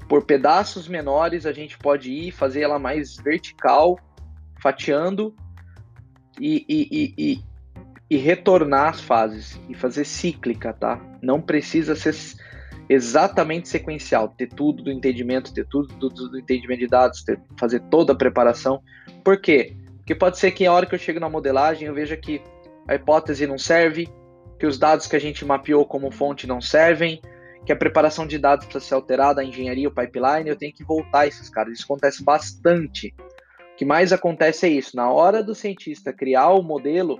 Por 0.10 0.26
pedaços 0.26 0.90
menores, 0.90 1.46
a 1.46 1.54
gente 1.54 1.78
pode 1.78 2.12
ir 2.12 2.32
fazer 2.34 2.64
ela 2.64 2.78
mais 2.78 3.16
vertical, 3.16 3.98
fatiando 4.62 5.34
e, 6.38 6.66
e, 6.68 6.88
e, 6.92 7.14
e, 7.18 7.44
e 8.10 8.18
retornar 8.18 8.90
as 8.90 9.00
fases 9.00 9.58
e 9.70 9.74
fazer 9.74 10.04
cíclica, 10.04 10.74
tá? 10.74 11.00
Não 11.22 11.42
precisa 11.42 11.96
ser 11.96 12.14
exatamente 12.90 13.70
sequencial, 13.70 14.30
ter 14.30 14.48
tudo 14.48 14.84
do 14.84 14.92
entendimento, 14.92 15.54
ter 15.54 15.66
tudo 15.68 15.94
do, 15.96 16.10
do 16.10 16.40
entendimento 16.40 16.80
de 16.80 16.88
dados, 16.88 17.24
ter, 17.24 17.40
fazer 17.58 17.80
toda 17.90 18.14
a 18.14 18.16
preparação. 18.16 18.82
Por 19.24 19.40
quê? 19.40 19.76
Porque 19.98 20.16
pode 20.16 20.38
ser 20.38 20.52
que 20.52 20.66
a 20.66 20.74
hora 20.74 20.86
que 20.86 20.94
eu 20.94 21.00
chego 21.00 21.20
na 21.20 21.30
modelagem 21.30 21.88
eu 21.88 21.94
veja 21.94 22.18
que 22.18 22.42
a 22.88 22.96
hipótese 22.96 23.48
não 23.48 23.58
serve, 23.58 24.10
que 24.60 24.66
os 24.66 24.78
dados 24.78 25.08
que 25.08 25.16
a 25.16 25.20
gente 25.20 25.46
mapeou 25.46 25.86
como 25.86 26.12
fonte 26.12 26.46
não 26.46 26.60
servem, 26.60 27.22
que 27.66 27.72
a 27.72 27.76
preparação 27.76 28.28
de 28.28 28.38
dados 28.38 28.66
precisa 28.66 28.86
ser 28.90 28.96
alterada, 28.96 29.42
a 29.42 29.46
engenharia, 29.46 29.88
o 29.88 29.94
pipeline, 29.94 30.50
eu 30.50 30.56
tenho 30.58 30.74
que 30.74 30.84
voltar 30.84 31.28
esses 31.28 31.50
caras. 31.50 31.74
Isso 31.74 31.86
acontece 31.86 32.24
bastante. 32.24 33.14
O 33.74 33.76
que 33.78 33.86
mais 33.86 34.12
acontece 34.12 34.66
é 34.66 34.70
isso. 34.70 34.96
Na 34.96 35.10
hora 35.10 35.42
do 35.42 35.56
cientista 35.56 36.12
criar 36.12 36.50
o 36.50 36.62
modelo, 36.62 37.20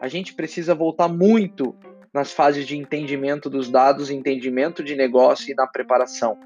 a 0.00 0.08
gente 0.08 0.34
precisa 0.34 0.74
voltar 0.74 1.08
muito 1.08 1.74
nas 2.12 2.32
fases 2.32 2.66
de 2.66 2.76
entendimento 2.76 3.48
dos 3.48 3.70
dados, 3.70 4.10
entendimento 4.10 4.84
de 4.84 4.94
negócio 4.94 5.50
e 5.50 5.54
na 5.54 5.66
preparação. 5.66 6.38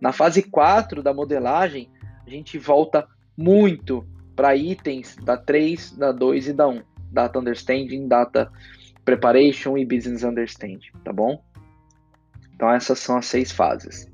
Na 0.00 0.12
fase 0.12 0.42
4 0.42 1.02
da 1.02 1.12
modelagem, 1.12 1.90
a 2.26 2.30
gente 2.30 2.58
volta 2.58 3.06
muito 3.36 4.06
para 4.36 4.54
itens 4.54 5.16
da 5.16 5.36
3, 5.36 5.92
da 5.92 6.12
2 6.12 6.48
e 6.48 6.52
da 6.52 6.68
1. 6.68 6.82
Data 7.10 7.38
Understanding, 7.38 8.08
Data 8.08 8.50
Preparation 9.04 9.78
e 9.78 9.84
Business 9.84 10.24
Understanding, 10.24 10.90
tá 11.04 11.12
bom? 11.12 11.42
Então 12.54 12.70
essas 12.70 12.98
são 12.98 13.16
as 13.16 13.26
seis 13.26 13.52
fases. 13.52 14.10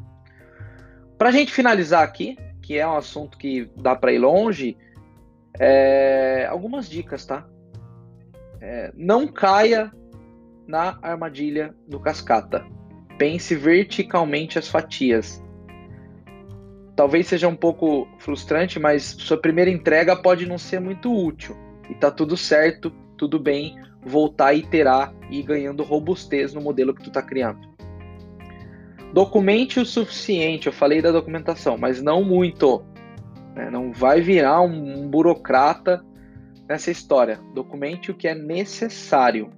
Para 1.16 1.30
a 1.30 1.32
gente 1.32 1.52
finalizar 1.52 2.02
aqui, 2.02 2.36
que 2.62 2.78
é 2.78 2.86
um 2.86 2.96
assunto 2.96 3.38
que 3.38 3.70
dá 3.76 3.96
para 3.96 4.12
ir 4.12 4.18
longe, 4.18 4.76
é... 5.58 6.46
algumas 6.46 6.88
dicas, 6.88 7.24
tá? 7.24 7.46
É... 8.60 8.92
não 8.94 9.26
caia 9.26 9.90
na 10.70 10.98
armadilha 11.02 11.74
do 11.86 12.00
cascata. 12.00 12.64
Pense 13.18 13.54
verticalmente 13.54 14.58
as 14.58 14.68
fatias 14.68 15.42
talvez 17.00 17.28
seja 17.28 17.48
um 17.48 17.56
pouco 17.56 18.06
frustrante, 18.18 18.78
mas 18.78 19.16
sua 19.18 19.38
primeira 19.38 19.70
entrega 19.70 20.14
pode 20.14 20.44
não 20.44 20.58
ser 20.58 20.80
muito 20.80 21.10
útil. 21.10 21.56
E 21.88 21.94
tá 21.94 22.10
tudo 22.10 22.36
certo, 22.36 22.90
tudo 23.16 23.40
bem, 23.40 23.74
voltar 24.04 24.48
a 24.48 24.54
iterar 24.54 25.14
e 25.30 25.40
ir 25.40 25.42
ganhando 25.42 25.82
robustez 25.82 26.52
no 26.52 26.60
modelo 26.60 26.92
que 26.92 27.02
tu 27.02 27.10
tá 27.10 27.22
criando. 27.22 27.70
Documente 29.14 29.80
o 29.80 29.86
suficiente, 29.86 30.66
eu 30.66 30.74
falei 30.74 31.00
da 31.00 31.10
documentação, 31.10 31.78
mas 31.78 32.02
não 32.02 32.22
muito. 32.22 32.84
Né? 33.56 33.70
Não 33.70 33.92
vai 33.92 34.20
virar 34.20 34.60
um, 34.60 35.08
burocrata 35.08 36.04
nessa 36.68 36.90
história. 36.90 37.40
Documente 37.54 38.10
o 38.10 38.14
que 38.14 38.28
é 38.28 38.34
necessário. 38.34 39.50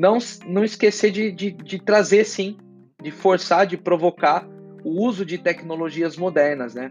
Não, 0.00 0.16
não 0.46 0.64
esquecer 0.64 1.10
de, 1.10 1.30
de, 1.30 1.50
de 1.50 1.78
trazer, 1.78 2.24
sim, 2.24 2.56
de 3.02 3.10
forçar, 3.10 3.66
de 3.66 3.76
provocar 3.76 4.48
o 4.82 5.06
uso 5.06 5.26
de 5.26 5.36
tecnologias 5.36 6.16
modernas, 6.16 6.74
né? 6.74 6.90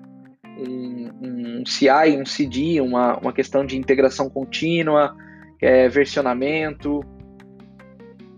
Um, 0.59 1.09
um 1.19 1.65
CI, 1.65 2.15
um 2.21 2.25
CD, 2.25 2.79
uma, 2.79 3.17
uma 3.17 3.33
questão 3.33 3.65
de 3.65 3.75
integração 3.75 4.29
contínua, 4.29 5.17
é, 5.59 5.89
versionamento, 5.89 7.03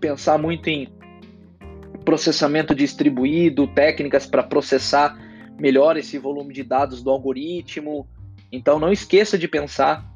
pensar 0.00 0.38
muito 0.38 0.70
em 0.70 0.88
processamento 2.02 2.74
distribuído, 2.74 3.66
técnicas 3.66 4.24
para 4.24 4.42
processar 4.42 5.18
melhor 5.60 5.98
esse 5.98 6.16
volume 6.16 6.54
de 6.54 6.62
dados 6.62 7.02
do 7.02 7.10
algoritmo. 7.10 8.08
Então, 8.50 8.78
não 8.78 8.90
esqueça 8.90 9.36
de 9.36 9.46
pensar 9.46 10.10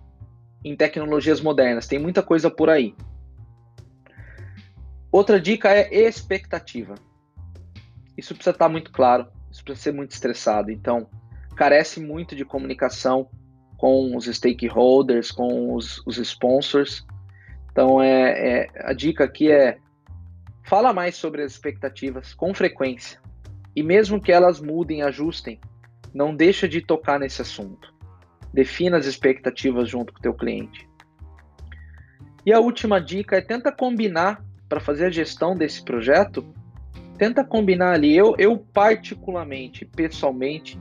em 0.65 0.75
tecnologias 0.75 1.43
modernas, 1.43 1.87
tem 1.87 1.99
muita 1.99 2.23
coisa 2.23 2.51
por 2.51 2.71
aí. 2.71 2.95
Outra 5.11 5.41
dica 5.41 5.71
é 5.71 5.95
expectativa. 5.95 6.95
Isso 8.17 8.35
precisa 8.35 8.55
estar 8.55 8.69
muito 8.69 8.91
claro, 8.91 9.27
isso 9.51 9.63
precisa 9.63 9.85
ser 9.85 9.93
muito 9.93 10.13
estressado. 10.13 10.71
Então, 10.71 11.09
carece 11.55 12.01
muito 12.01 12.35
de 12.35 12.45
comunicação 12.45 13.29
com 13.77 14.17
os 14.17 14.27
stakeholders, 14.27 15.31
com 15.31 15.75
os, 15.75 16.03
os 16.07 16.19
sponsors. 16.19 17.07
Então, 17.71 18.01
é, 18.01 18.65
é, 18.65 18.69
a 18.85 18.93
dica 18.93 19.25
aqui 19.25 19.51
é 19.51 19.79
fala 20.65 20.93
mais 20.93 21.17
sobre 21.17 21.43
as 21.43 21.53
expectativas 21.53 22.35
com 22.35 22.53
frequência. 22.55 23.21
E 23.75 23.83
mesmo 23.83 24.21
que 24.21 24.33
elas 24.33 24.61
mudem, 24.61 25.03
ajustem, 25.03 25.61
não 26.13 26.35
deixa 26.35 26.67
de 26.67 26.81
tocar 26.81 27.21
nesse 27.21 27.43
assunto. 27.43 27.95
Defina 28.53 28.97
as 28.97 29.07
expectativas 29.07 29.89
junto 29.89 30.13
com 30.13 30.19
o 30.19 30.23
teu 30.23 30.35
cliente. 30.35 30.89
E 32.45 32.53
a 32.53 32.61
última 32.61 33.01
dica 33.01 33.37
é 33.37 33.41
tenta 33.41 33.71
combinar 33.71 34.43
para 34.69 34.81
fazer 34.81 35.07
a 35.07 35.11
gestão 35.11 35.57
desse 35.57 35.83
projeto 35.83 36.45
tenta 37.17 37.45
combinar 37.45 37.93
ali. 37.93 38.15
Eu, 38.17 38.35
eu 38.39 38.59
particularmente, 38.59 39.85
pessoalmente, 39.85 40.79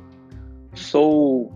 sou 0.73 1.51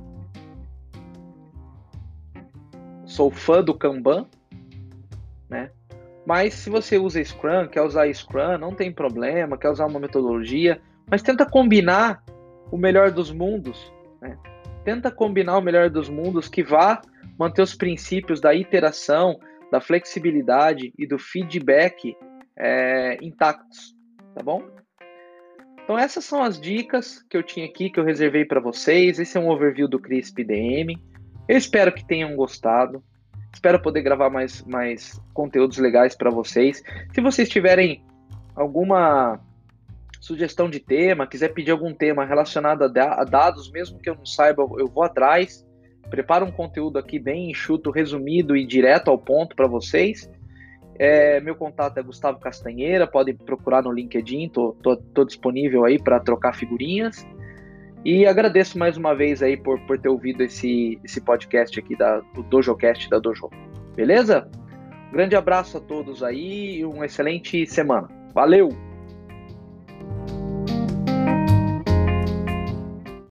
sou 3.06 3.32
fã 3.32 3.64
do 3.64 3.74
Kanban, 3.74 4.28
né? 5.50 5.72
Mas 6.26 6.54
se 6.54 6.70
você 6.70 6.98
usa 6.98 7.24
Scrum, 7.24 7.68
quer 7.68 7.82
usar 7.82 8.12
Scrum, 8.14 8.58
não 8.60 8.74
tem 8.74 8.92
problema, 8.92 9.58
quer 9.58 9.70
usar 9.70 9.88
uma 9.88 10.00
metodologia, 10.00 10.80
mas 11.10 11.24
tenta 11.24 11.44
combinar 11.44 12.24
o 12.72 12.78
melhor 12.78 13.12
dos 13.12 13.32
mundos, 13.32 13.92
né? 14.22 14.38
Tenta 14.86 15.10
combinar 15.12 15.58
o 15.58 15.62
melhor 15.62 15.90
dos 15.90 16.08
mundos 16.08 16.48
que 16.48 16.64
vá 16.64 17.02
manter 17.38 17.64
os 17.64 17.74
princípios 17.74 18.40
da 18.40 18.54
iteração, 18.54 19.40
da 19.72 19.80
flexibilidade 19.80 20.94
e 20.98 21.06
do 21.06 21.20
feedback 21.20 22.16
é, 22.58 23.18
intactos 23.22 24.00
tá 24.34 24.44
bom? 24.44 24.64
Então 25.84 25.98
essas 25.98 26.24
são 26.24 26.42
as 26.42 26.60
dicas 26.60 27.22
que 27.30 27.36
eu 27.36 27.44
tinha 27.44 27.66
aqui, 27.66 27.90
que 27.90 28.00
eu 28.00 28.06
reservei 28.06 28.46
para 28.46 28.60
vocês. 28.60 29.20
Esse 29.20 29.38
é 29.38 29.42
um 29.42 29.50
overview 29.50 29.88
do 29.88 30.00
CRISP 30.00 30.44
DM. 30.44 30.98
Eu 31.48 31.58
espero 31.58 31.92
que 31.92 32.06
tenham 32.06 32.36
gostado. 32.36 33.04
Espero 33.54 33.82
poder 33.82 34.02
gravar 34.04 34.30
mais, 34.30 34.62
mais 34.64 35.20
conteúdos 35.34 35.78
legais 35.78 36.16
para 36.16 36.30
vocês. 36.30 36.84
Se 37.14 37.20
vocês 37.20 37.50
tiverem 37.50 38.04
alguma 38.56 39.40
sugestão 40.22 40.70
de 40.70 40.80
tema, 40.80 41.26
quiser 41.26 41.50
pedir 41.50 41.72
algum 41.72 41.94
tema 41.94 42.24
relacionado 42.24 42.84
a, 42.84 43.24
dados, 43.24 43.72
mesmo 43.72 44.00
que 44.00 44.10
eu 44.10 44.16
não 44.16 44.26
saiba, 44.26 44.62
eu 44.78 44.88
vou 44.88 45.04
atrás. 45.04 45.66
Preparo 46.10 46.46
um 46.46 46.52
conteúdo 46.52 46.98
aqui 46.98 47.20
bem 47.20 47.52
enxuto, 47.52 47.92
resumido 47.92 48.56
e 48.56 48.66
direto 48.66 49.10
ao 49.10 49.18
ponto 49.18 49.56
para 49.56 49.68
vocês. 49.68 50.30
É, 50.98 51.40
meu 51.40 51.56
contato 51.56 51.98
é 51.98 52.04
Gustavo 52.04 52.40
Castanheira, 52.40 53.08
podem 53.08 53.36
procurar 53.36 53.84
no 53.84 53.92
LinkedIn, 53.92 54.50
tô, 54.50 54.76
tô, 54.82 54.98
tô 54.98 55.24
disponível 55.24 55.86
aí 55.86 55.98
para 55.98 56.20
trocar 56.20 56.54
figurinhas. 56.54 57.26
E 58.04 58.26
agradeço 58.26 58.78
mais 58.78 58.98
uma 58.98 59.14
vez 59.14 59.42
aí 59.42 59.58
por, 59.58 59.80
por 59.82 59.98
ter 60.00 60.10
ouvido 60.10 60.44
esse, 60.44 61.00
esse 61.04 61.22
podcast 61.22 61.80
aqui 61.80 61.96
da, 61.96 62.20
do 62.34 62.44
DojoCast 62.44 63.10
da 63.10 63.20
Dojo. 63.20 63.50
Beleza? 63.96 64.50
grande 65.12 65.36
abraço 65.36 65.78
a 65.78 65.82
todos 65.82 66.24
aí 66.24 66.78
e 66.80 66.86
uma 66.86 67.06
excelente 67.06 67.66
semana. 67.66 68.08
Valeu! 68.34 68.89